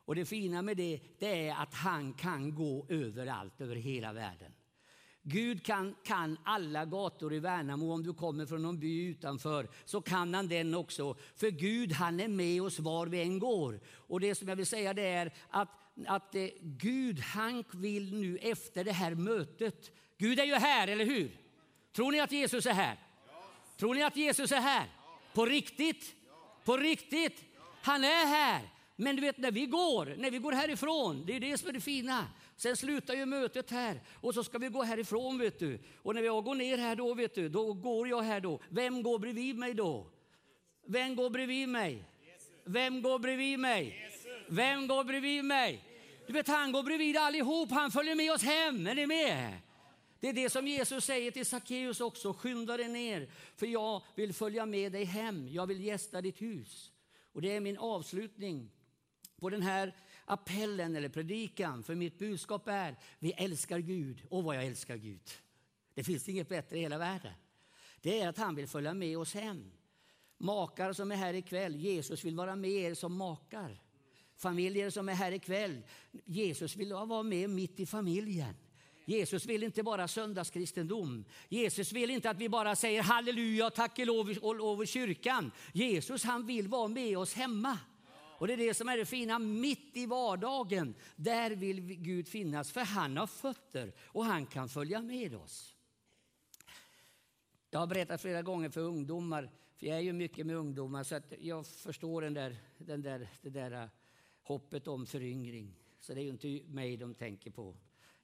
Och 0.09 0.15
det 0.15 0.25
fina 0.25 0.63
med 0.63 0.77
det, 0.77 1.01
det 1.19 1.49
är 1.49 1.63
att 1.63 1.75
han 1.75 2.13
kan 2.13 2.55
gå 2.55 2.87
överallt, 2.89 3.61
över 3.61 3.77
hela 3.77 4.13
världen. 4.13 4.53
Gud 5.23 5.65
kan, 5.65 5.95
kan 6.05 6.39
alla 6.45 6.85
gator 6.85 7.35
i 7.35 7.39
Värnamo. 7.39 7.93
Om 7.93 8.03
du 8.03 8.15
kommer 8.15 8.47
från 8.47 8.63
någon 8.63 8.79
by 8.79 9.07
utanför 9.07 9.69
så 9.85 10.01
kan 10.01 10.35
han 10.35 10.49
den 10.49 10.75
också. 10.75 11.17
För 11.37 11.51
Gud 11.51 11.93
han 11.93 12.21
är 12.21 12.29
med 12.29 12.63
oss 12.63 12.79
var 12.79 13.07
vi 13.07 13.23
än 13.23 13.39
går. 13.39 13.81
Och 13.95 14.21
det 14.21 14.35
som 14.35 14.49
jag 14.49 14.57
vill 14.57 14.67
säga 14.67 14.95
det 14.95 15.03
är 15.07 15.33
att, 15.49 15.69
att 16.07 16.35
eh, 16.35 16.49
Gud 16.61 17.21
han 17.21 17.65
vill 17.73 18.15
nu 18.21 18.37
efter 18.37 18.85
det 18.85 18.93
här 18.93 19.15
mötet. 19.15 19.91
Gud 20.19 20.39
är 20.39 20.45
ju 20.45 20.55
här, 20.55 20.89
eller 20.89 21.05
hur? 21.05 21.31
Tror 21.93 22.13
ni 22.13 22.21
att 22.21 22.33
Jesus 22.33 22.67
är 22.67 22.73
här? 22.73 22.99
Tror 23.77 23.95
ni 23.95 24.03
att 24.03 24.17
Jesus 24.17 24.53
är 24.53 24.61
här? 24.61 24.87
På 25.35 25.47
riktigt? 25.47 26.15
På 26.65 26.77
riktigt? 26.77 27.45
Han 27.83 28.05
är 28.05 28.27
här. 28.27 28.78
Men 29.01 29.17
du 29.17 29.23
vet 29.23 29.39
när 29.39 29.51
vi 29.51 29.67
går, 29.67 30.15
när 30.19 30.31
vi 30.31 30.39
går 30.39 30.53
härifrån, 30.53 31.25
det 31.27 31.37
är 31.37 31.41
det 31.41 31.59
som 31.59 31.69
är 31.69 31.73
det 31.73 31.81
fina. 31.81 32.27
Sen 32.57 32.77
slutar 32.77 33.15
ju 33.15 33.27
mötet 33.27 33.71
här 33.71 34.01
och 34.15 34.35
så 34.35 34.45
ska 34.45 34.59
vi 34.59 34.69
gå 34.69 34.83
härifrån 34.83 35.39
vet 35.39 35.59
du. 35.59 35.79
Och 36.03 36.15
när 36.15 36.23
jag 36.23 36.45
går 36.45 36.55
ner 36.55 36.79
här 36.79 36.97
då 36.97 37.15
vet 37.15 37.35
du, 37.35 37.49
då 37.49 37.73
går 37.73 38.09
jag 38.09 38.23
här 38.23 38.41
då. 38.41 38.61
Vem 38.69 39.03
går 39.03 39.19
bredvid 39.19 39.57
mig 39.57 39.75
då? 39.75 40.07
Vem 40.87 41.17
går 41.17 41.31
bredvid 41.31 41.69
mig? 41.69 42.05
Vem 42.65 43.03
går 43.03 43.19
bredvid 43.19 43.59
mig? 43.59 44.11
Vem 44.49 44.89
går 44.89 45.05
bredvid 45.05 45.45
mig? 45.45 45.85
Du 46.27 46.33
vet 46.33 46.49
han 46.49 46.73
går 46.73 46.83
bredvid 46.83 47.17
allihop, 47.17 47.71
han 47.71 47.91
följer 47.91 48.15
med 48.15 48.33
oss 48.33 48.43
hem. 48.43 48.87
Är 48.87 48.95
ni 48.95 49.07
med? 49.07 49.53
Det 50.21 50.29
är 50.29 50.33
det 50.33 50.51
som 50.51 50.69
Jesus 50.69 51.05
säger 51.05 51.31
till 51.31 51.47
Sackeus 51.47 52.01
också. 52.01 52.33
Skynda 52.33 52.77
dig 52.77 52.89
ner, 52.89 53.31
för 53.57 53.67
jag 53.67 54.03
vill 54.15 54.33
följa 54.33 54.67
med 54.67 54.93
dig 54.93 55.05
hem. 55.05 55.49
Jag 55.49 55.67
vill 55.67 55.85
gästa 55.85 56.21
ditt 56.21 56.43
hus. 56.43 56.93
Och 57.33 57.43
det 57.43 57.57
är 57.57 57.61
min 57.61 57.79
avslutning 57.79 58.71
på 59.39 59.51
den 59.51 59.63
här 59.63 59.95
appellen 60.25 60.97
eller 60.97 61.09
predikan. 61.09 61.83
För 61.83 61.95
mitt 61.95 62.19
budskap 62.19 62.69
är, 62.69 62.97
vi 63.19 63.33
älskar 63.33 63.79
Gud. 63.79 64.23
Och 64.31 64.45
vad 64.45 64.57
jag 64.57 64.65
älskar 64.65 64.97
Gud. 64.97 65.31
Det 65.95 66.05
finns 66.05 66.29
inget 66.29 66.49
bättre 66.49 66.79
i 66.79 66.81
hela 66.81 66.99
världen. 66.99 67.33
Det 68.01 68.21
är 68.21 68.29
att 68.29 68.39
han 68.39 68.55
vill 68.55 68.69
följa 68.69 68.95
med 68.95 69.19
oss 69.19 69.35
hem. 69.35 69.71
Makar 70.39 70.93
som 70.93 71.13
är 71.13 71.17
här 71.17 71.35
ikväll, 71.35 71.77
Jesus 71.77 72.25
vill 72.25 72.37
vara 72.37 72.57
med 72.57 72.71
er 72.71 72.95
som 72.95 73.17
makar. 73.17 73.83
Familjer 74.37 74.91
som 74.91 75.09
är 75.09 75.15
här 75.15 75.33
ikväll, 75.33 75.83
Jesus 76.25 76.77
vill 76.77 76.93
vara 76.93 77.23
med 77.23 77.51
mitt 77.51 77.81
i 77.81 77.87
familjen. 77.87 78.55
Jesus 79.05 79.47
vill 79.47 79.63
inte 79.63 79.83
bara 79.83 80.09
söndagskristendom. 80.09 81.25
Jesus 81.49 81.93
vill 81.93 82.11
inte 82.11 82.31
att 82.31 82.39
vi 82.39 82.49
bara 82.49 82.77
säger 82.77 83.03
halleluja, 83.03 83.71
tack 83.71 83.99
och 83.99 84.07
lov 84.07 84.31
över 84.31 84.87
kyrkan. 84.87 85.51
Jesus 85.73 86.25
han 86.25 86.47
vill 86.47 86.69
vara 86.69 86.89
med 86.89 87.19
oss 87.19 87.35
hemma. 87.35 87.79
Och 88.39 88.47
det 88.47 88.53
är 88.53 88.57
det 88.57 88.75
som 88.75 88.89
är 88.89 88.97
det 88.97 89.07
fina, 89.07 89.39
mitt 89.39 89.97
i 89.97 90.07
vardagen. 90.07 90.95
Där 91.17 91.51
vill 91.51 91.81
Gud 91.81 92.29
finnas, 92.29 92.73
för 92.73 92.81
han 92.81 93.17
har 93.17 93.27
fötter 93.27 93.93
och 93.99 94.25
han 94.25 94.47
kan 94.47 94.69
följa 94.69 95.03
med 95.03 95.35
oss. 95.35 95.75
Jag 97.71 97.79
har 97.79 97.87
berättat 97.87 98.21
flera 98.21 98.43
gånger 98.43 98.71
för 98.71 98.81
ungdomar, 98.81 99.51
för 99.77 99.87
jag 99.87 99.97
är 99.97 100.01
ju 100.01 100.13
mycket 100.13 100.47
med 100.47 100.57
ungdomar, 100.57 101.05
så 101.05 101.15
att 101.15 101.33
jag 101.41 101.67
förstår 101.67 102.23
den 102.23 102.35
där, 102.35 102.57
den 102.79 103.03
där, 103.03 103.29
det 103.43 103.51
där 103.51 103.83
äh, 103.83 103.89
hoppet 104.43 104.89
om 104.89 105.07
föryngring. 105.07 105.75
Så 106.01 106.15
det 106.15 106.21
är 106.21 106.25
ju 106.25 106.31
inte 106.31 106.63
mig 106.67 106.97
de 106.97 107.15
tänker 107.15 107.51
på. 107.51 107.77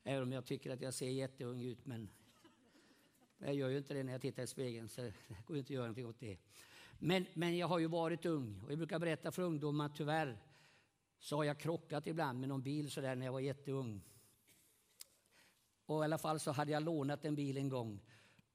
Även 0.04 0.22
om 0.22 0.32
jag 0.32 0.44
tycker 0.44 0.70
att 0.70 0.80
jag 0.80 0.94
ser 0.94 1.08
jätteung 1.08 1.62
ut, 1.62 1.86
men 1.86 2.08
jag 3.38 3.54
gör 3.54 3.68
ju 3.68 3.78
inte 3.78 3.94
det 3.94 4.02
när 4.02 4.12
jag 4.12 4.20
tittar 4.20 4.42
i 4.42 4.46
spegeln, 4.46 4.88
så 4.88 5.00
det 5.00 5.12
går 5.46 5.56
ju 5.56 5.58
inte 5.58 5.66
att 5.66 5.74
göra 5.74 5.86
någonting 5.86 6.06
åt 6.06 6.20
det. 6.20 6.38
Men, 7.06 7.26
men 7.34 7.56
jag 7.56 7.66
har 7.66 7.78
ju 7.78 7.86
varit 7.86 8.26
ung 8.26 8.60
och 8.64 8.72
jag 8.72 8.78
brukar 8.78 8.98
berätta 8.98 9.32
för 9.32 9.42
ungdomar, 9.42 9.90
tyvärr 9.96 10.38
så 11.18 11.36
har 11.36 11.44
jag 11.44 11.58
krockat 11.58 12.06
ibland 12.06 12.40
med 12.40 12.48
någon 12.48 12.62
bil 12.62 12.90
så 12.90 13.00
där 13.00 13.14
när 13.14 13.26
jag 13.26 13.32
var 13.32 13.40
jätteung. 13.40 14.02
Och 15.86 16.02
i 16.02 16.04
alla 16.04 16.18
fall 16.18 16.40
så 16.40 16.52
hade 16.52 16.72
jag 16.72 16.82
lånat 16.82 17.24
en 17.24 17.34
bil 17.34 17.56
en 17.56 17.68
gång 17.68 18.00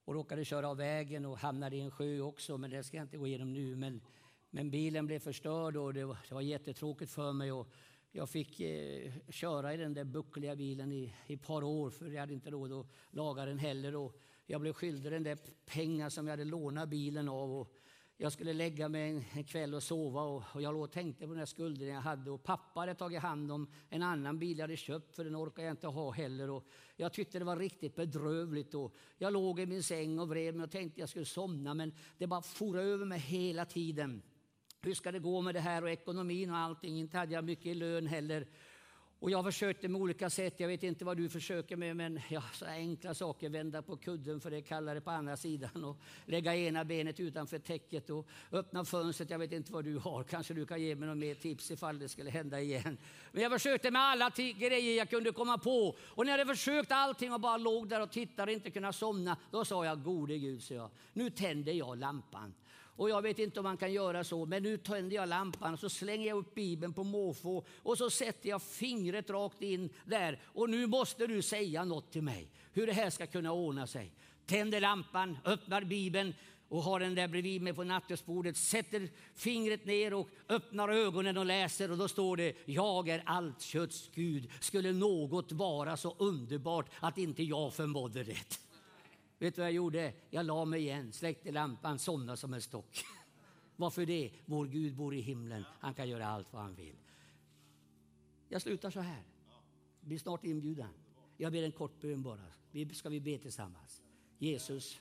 och 0.06 0.14
råkade 0.14 0.46
köra 0.46 0.70
av 0.70 0.78
vägen 0.78 1.26
och 1.26 1.38
hamnade 1.38 1.76
i 1.76 1.82
en 1.82 1.92
sjö 1.92 2.20
också, 2.20 2.58
men 2.58 2.70
det 2.70 2.84
ska 2.84 2.98
jag 2.98 3.04
inte 3.04 3.18
gå 3.18 3.28
igenom 3.28 3.54
nu. 3.54 3.76
Men, 3.76 4.02
men 4.50 4.72
bilen 4.72 5.06
blev 5.06 5.20
förstörd 5.20 5.78
och 5.78 5.94
det 5.94 6.06
var, 6.06 6.18
det 6.30 6.36
var 6.36 6.42
jättetråkigt 6.42 7.12
för 7.12 7.34
mig. 7.34 7.52
Och 7.52 7.68
jag 8.12 8.30
fick 8.30 8.60
eh, 8.60 9.12
köra 9.30 9.74
i 9.74 9.78
den 9.78 9.94
där 9.94 10.04
buckliga 10.04 10.56
bilen 10.56 10.92
i 10.92 11.14
ett 11.28 11.42
par 11.42 11.64
år 11.64 11.90
för 11.90 12.10
jag 12.10 12.20
hade 12.20 12.34
inte 12.34 12.50
råd 12.50 12.72
att 12.72 12.88
laga 13.10 13.46
den 13.46 13.60
heller. 13.60 13.96
Och 13.96 14.20
jag 14.46 14.62
blev 14.62 14.74
skyldig 14.74 15.12
den 15.12 15.24
där 15.24 15.38
pengar 15.66 16.10
som 16.10 16.28
jag 16.28 16.32
hade 16.32 16.46
lånat 16.46 16.90
bilen 16.90 17.30
av. 17.30 17.52
Och 17.52 17.76
jag 18.22 18.32
skulle 18.32 18.54
lägga 18.54 18.90
mig 18.90 19.10
en, 19.10 19.24
en 19.34 19.44
kväll 19.44 19.74
och 19.74 19.84
sova 19.84 20.22
och, 20.22 20.44
och 20.54 20.62
jag 20.62 20.74
låg 20.74 20.84
och 20.84 20.92
tänkte 20.92 21.26
på 21.26 21.32
den 21.32 21.40
där 21.40 21.46
skulden 21.46 21.88
jag 21.88 22.02
hade. 22.02 22.32
Och 22.32 22.44
pappa 22.44 22.80
hade 22.80 22.96
tagit 22.96 23.22
hand 23.22 23.52
om 23.52 23.68
en 23.90 24.04
annan 24.04 24.40
bil 24.40 24.58
jag 24.58 24.64
hade 24.64 24.78
köpt 24.78 25.16
för 25.16 25.24
den 25.24 25.36
orkade 25.36 25.68
jag 25.68 25.74
inte 25.74 25.88
ha 25.88 26.12
heller. 26.12 26.50
Och 26.50 26.66
jag 26.96 27.14
tyckte 27.14 27.40
det 27.40 27.46
var 27.46 27.56
riktigt 27.56 27.96
bedrövligt. 27.96 28.74
Och 28.74 28.96
jag 29.18 29.34
låg 29.34 29.60
i 29.60 29.66
min 29.66 29.84
säng 29.84 30.20
och 30.20 30.30
vred 30.30 30.56
mig 30.56 30.64
och 30.64 30.72
tänkte 30.72 31.00
jag 31.00 31.10
skulle 31.10 31.26
somna 31.26 31.74
men 31.74 31.94
det 32.18 32.28
bara 32.28 32.42
for 32.42 32.78
över 32.80 33.06
mig 33.06 33.20
hela 33.20 33.66
tiden. 33.66 34.22
Hur 34.82 34.94
ska 34.94 35.12
det 35.12 35.20
gå 35.20 35.42
med 35.42 35.56
det 35.56 35.60
här 35.60 35.84
och 35.84 35.90
ekonomin 35.90 36.50
och 36.50 36.58
allting? 36.58 37.00
Inte 37.00 37.18
hade 37.18 37.34
jag 37.34 37.44
mycket 37.44 37.66
i 37.66 37.74
lön 37.74 38.08
heller. 38.08 38.48
Och 39.22 39.32
jag 39.32 39.46
försökte 39.46 39.88
med 39.88 40.02
olika 40.02 40.30
sätt, 40.30 40.54
jag 40.58 40.68
vet 40.68 40.84
inte 40.84 41.06
vad 41.06 41.18
du 41.18 41.30
försöker 41.30 41.76
med, 41.76 41.96
men 41.96 42.20
ja, 42.30 42.44
så 42.54 42.66
enkla 42.66 43.14
saker, 43.14 43.50
vända 43.50 43.82
på 43.82 43.98
kudden 43.98 44.42
för 44.42 44.52
det 44.52 44.58
är 44.58 44.62
kallare 44.62 45.02
på 45.02 45.12
andra 45.12 45.38
sidan. 45.38 45.84
Och 45.84 45.98
lägga 46.26 46.56
ena 46.56 46.86
benet 46.86 47.20
utanför 47.20 47.60
täcket 47.60 48.10
och 48.10 48.28
öppna 48.52 48.86
fönstret, 48.86 49.30
jag 49.30 49.40
vet 49.40 49.52
inte 49.52 49.72
vad 49.72 49.86
du 49.86 49.98
har, 49.98 50.24
kanske 50.24 50.54
du 50.54 50.66
kan 50.66 50.82
ge 50.82 50.96
mig 50.96 51.10
något 51.10 51.18
mer 51.18 51.36
tips 51.36 51.72
ifall 51.72 52.00
det 52.00 52.10
skulle 52.10 52.30
hända 52.30 52.62
igen. 52.62 52.98
Men 53.32 53.44
jag 53.44 53.52
försökte 53.52 53.92
med 53.92 54.02
alla 54.02 54.30
grejer 54.36 54.98
jag 54.98 55.10
kunde 55.10 55.32
komma 55.32 55.58
på. 55.58 55.96
Och 56.00 56.26
när 56.26 56.32
jag 56.32 56.40
hade 56.40 56.56
försökt 56.56 56.92
allting 56.92 57.34
och 57.34 57.40
bara 57.40 57.58
låg 57.58 57.90
där 57.90 58.02
och 58.02 58.12
tittade 58.12 58.52
och 58.52 58.54
inte 58.54 58.72
kunde 58.72 58.94
somna, 58.94 59.38
då 59.52 59.66
sa 59.66 59.86
jag, 59.86 60.04
gode 60.04 60.38
Gud, 60.38 60.64
så 60.64 60.74
jag, 60.74 60.90
nu 61.14 61.30
tänder 61.30 61.74
jag 61.74 61.98
lampan. 61.98 62.54
Och 63.00 63.10
jag 63.10 63.22
vet 63.22 63.40
inte 63.40 63.60
om 63.60 63.64
man 63.64 63.78
kan 63.78 63.94
göra 63.94 64.24
så, 64.24 64.46
men 64.46 64.64
nu 64.64 64.78
tänder 64.78 65.16
jag 65.16 65.30
lampan 65.30 65.74
och 65.74 65.80
så 65.80 65.90
slänger 65.90 66.28
jag 66.28 66.38
upp 66.38 66.56
Bibeln 66.56 66.94
på 66.94 67.04
måfå 67.04 67.66
och 67.84 67.98
så 67.98 68.10
sätter 68.10 68.50
jag 68.50 68.62
fingret 68.62 69.30
rakt 69.30 69.62
in 69.62 69.90
där. 70.06 70.40
Och 70.46 70.70
nu 70.70 70.88
måste 70.88 71.28
du 71.28 71.42
säga 71.42 71.86
något 71.86 72.12
till 72.12 72.22
mig, 72.22 72.48
hur 72.74 72.88
det 72.88 72.94
här 72.94 73.10
ska 73.10 73.28
kunna 73.28 73.52
ordna 73.52 73.88
sig. 73.88 74.12
Tänder 74.46 74.82
lampan, 74.82 75.38
öppnar 75.46 75.84
Bibeln 75.84 76.34
och 76.70 76.84
har 76.84 77.00
den 77.00 77.16
där 77.16 77.28
bredvid 77.28 77.62
mig 77.62 77.74
på 77.74 77.84
nattduksbordet, 77.84 78.58
sätter 78.58 79.10
fingret 79.36 79.86
ner 79.86 80.14
och 80.14 80.30
öppnar 80.50 80.90
ögonen 80.90 81.38
och 81.38 81.46
läser 81.46 81.92
och 81.92 81.98
då 81.98 82.08
står 82.08 82.38
det 82.38 82.54
Jag 82.66 83.10
är 83.10 83.24
allt 83.26 83.62
kötts 83.62 84.10
Gud. 84.14 84.50
Skulle 84.60 84.92
något 84.92 85.52
vara 85.52 85.98
så 85.98 86.16
underbart 86.18 86.90
att 87.00 87.18
inte 87.18 87.44
jag 87.44 87.74
förmådde 87.74 88.24
det. 88.24 88.69
Vet 89.40 89.56
du 89.56 89.62
vad 89.62 89.68
jag 89.70 89.76
gjorde? 89.76 90.14
Jag 90.30 90.46
la 90.46 90.66
mig 90.66 90.82
igen, 90.82 91.14
släckte 91.14 91.52
lampan, 91.52 92.00
somnade 92.00 92.38
som 92.38 92.54
en 92.54 92.62
stock. 92.62 93.06
Varför 93.76 94.06
det? 94.06 94.32
Vår 94.46 94.66
Gud 94.66 94.96
bor 94.96 95.16
i 95.16 95.22
himlen. 95.22 95.66
Han 95.80 95.94
kan 95.94 96.10
göra 96.10 96.28
allt 96.28 96.54
vad 96.54 96.62
han 96.62 96.76
vill. 96.76 96.96
Jag 98.50 98.62
slutar 98.62 98.92
så 98.92 99.00
här. 99.00 99.24
Blir 100.02 100.20
snart 100.20 100.46
inbjudan. 100.46 100.94
Jag 101.38 101.52
ber 101.52 101.64
en 101.64 101.72
kort 101.72 102.02
bön 102.02 102.24
bara. 102.24 102.46
Vi 102.72 102.94
Ska 102.94 103.10
vi 103.10 103.20
be 103.20 103.38
tillsammans? 103.38 104.02
Jesus. 104.38 105.00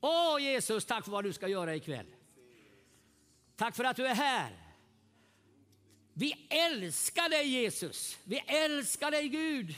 Åh 0.00 0.42
Jesus, 0.42 0.84
tack 0.84 1.04
för 1.04 1.12
vad 1.12 1.24
du 1.24 1.32
ska 1.32 1.48
göra 1.48 1.76
ikväll. 1.76 2.06
Tack 3.56 3.76
för 3.76 3.84
att 3.84 3.96
du 3.96 4.06
är 4.06 4.14
här. 4.14 4.68
Vi 6.12 6.32
älskar 6.50 7.28
dig 7.28 7.48
Jesus. 7.48 8.18
Vi 8.24 8.38
älskar 8.38 9.10
dig 9.10 9.28
Gud. 9.28 9.76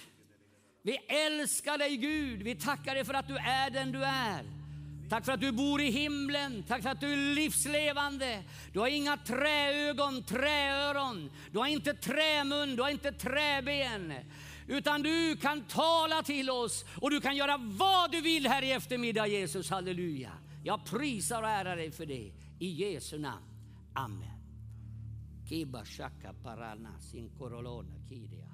Vi 0.82 0.96
älskar 0.96 1.78
dig 1.78 1.96
Gud. 1.96 2.42
Vi 2.42 2.54
tackar 2.54 2.94
dig 2.94 3.04
för 3.04 3.14
att 3.14 3.28
du 3.28 3.36
är 3.36 3.70
den 3.70 3.92
du 3.92 4.04
är. 4.04 4.44
Tack 5.08 5.24
för 5.24 5.32
att 5.32 5.40
du 5.40 5.52
bor 5.52 5.80
i 5.80 5.90
himlen. 5.90 6.62
Tack 6.68 6.82
för 6.82 6.90
att 6.90 7.00
du 7.00 7.12
är 7.12 7.34
livslevande. 7.34 8.42
Du 8.72 8.80
har 8.80 8.88
inga 8.88 9.16
träögon, 9.16 10.22
träöron. 10.22 11.30
Du 11.52 11.58
har 11.58 11.66
inte 11.66 11.94
trämun, 11.94 12.76
du 12.76 12.82
har 12.82 12.90
inte 12.90 13.12
träben. 13.12 14.14
Utan 14.68 15.02
du 15.02 15.36
kan 15.36 15.64
tala 15.64 16.22
till 16.22 16.50
oss 16.50 16.84
och 17.00 17.10
du 17.10 17.20
kan 17.20 17.36
göra 17.36 17.56
vad 17.56 18.12
du 18.12 18.20
vill 18.20 18.46
här 18.46 18.62
i 18.62 18.72
eftermiddag 18.72 19.26
Jesus. 19.26 19.70
Halleluja. 19.70 20.32
Jag 20.64 20.84
prisar 20.84 21.42
och 21.42 21.48
ärar 21.48 21.76
dig 21.76 21.90
för 21.90 22.06
det. 22.06 22.32
I 22.58 22.68
Jesu 22.68 23.18
namn. 23.18 23.44
Amen. 23.94 24.40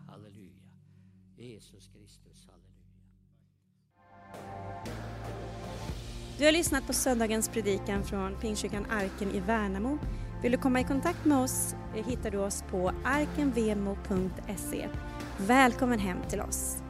Halleluja. 0.06 0.35
Jesus 1.38 1.88
Kristus, 1.88 2.46
halleluja. 2.46 2.76
Du 6.38 6.44
har 6.44 6.52
lyssnat 6.52 6.86
på 6.86 6.92
söndagens 6.92 7.48
predikan 7.48 8.04
från 8.04 8.40
Pingstkyrkan 8.40 8.86
Arken 8.90 9.30
i 9.30 9.40
Värnamo. 9.40 9.98
Vill 10.42 10.52
du 10.52 10.58
komma 10.58 10.80
i 10.80 10.84
kontakt 10.84 11.24
med 11.24 11.38
oss 11.38 11.74
eh, 11.96 12.06
hittar 12.06 12.30
du 12.30 12.38
oss 12.38 12.64
på 12.70 12.92
arkenvemo.se. 13.04 14.88
Välkommen 15.38 15.98
hem 15.98 16.18
till 16.28 16.40
oss. 16.40 16.85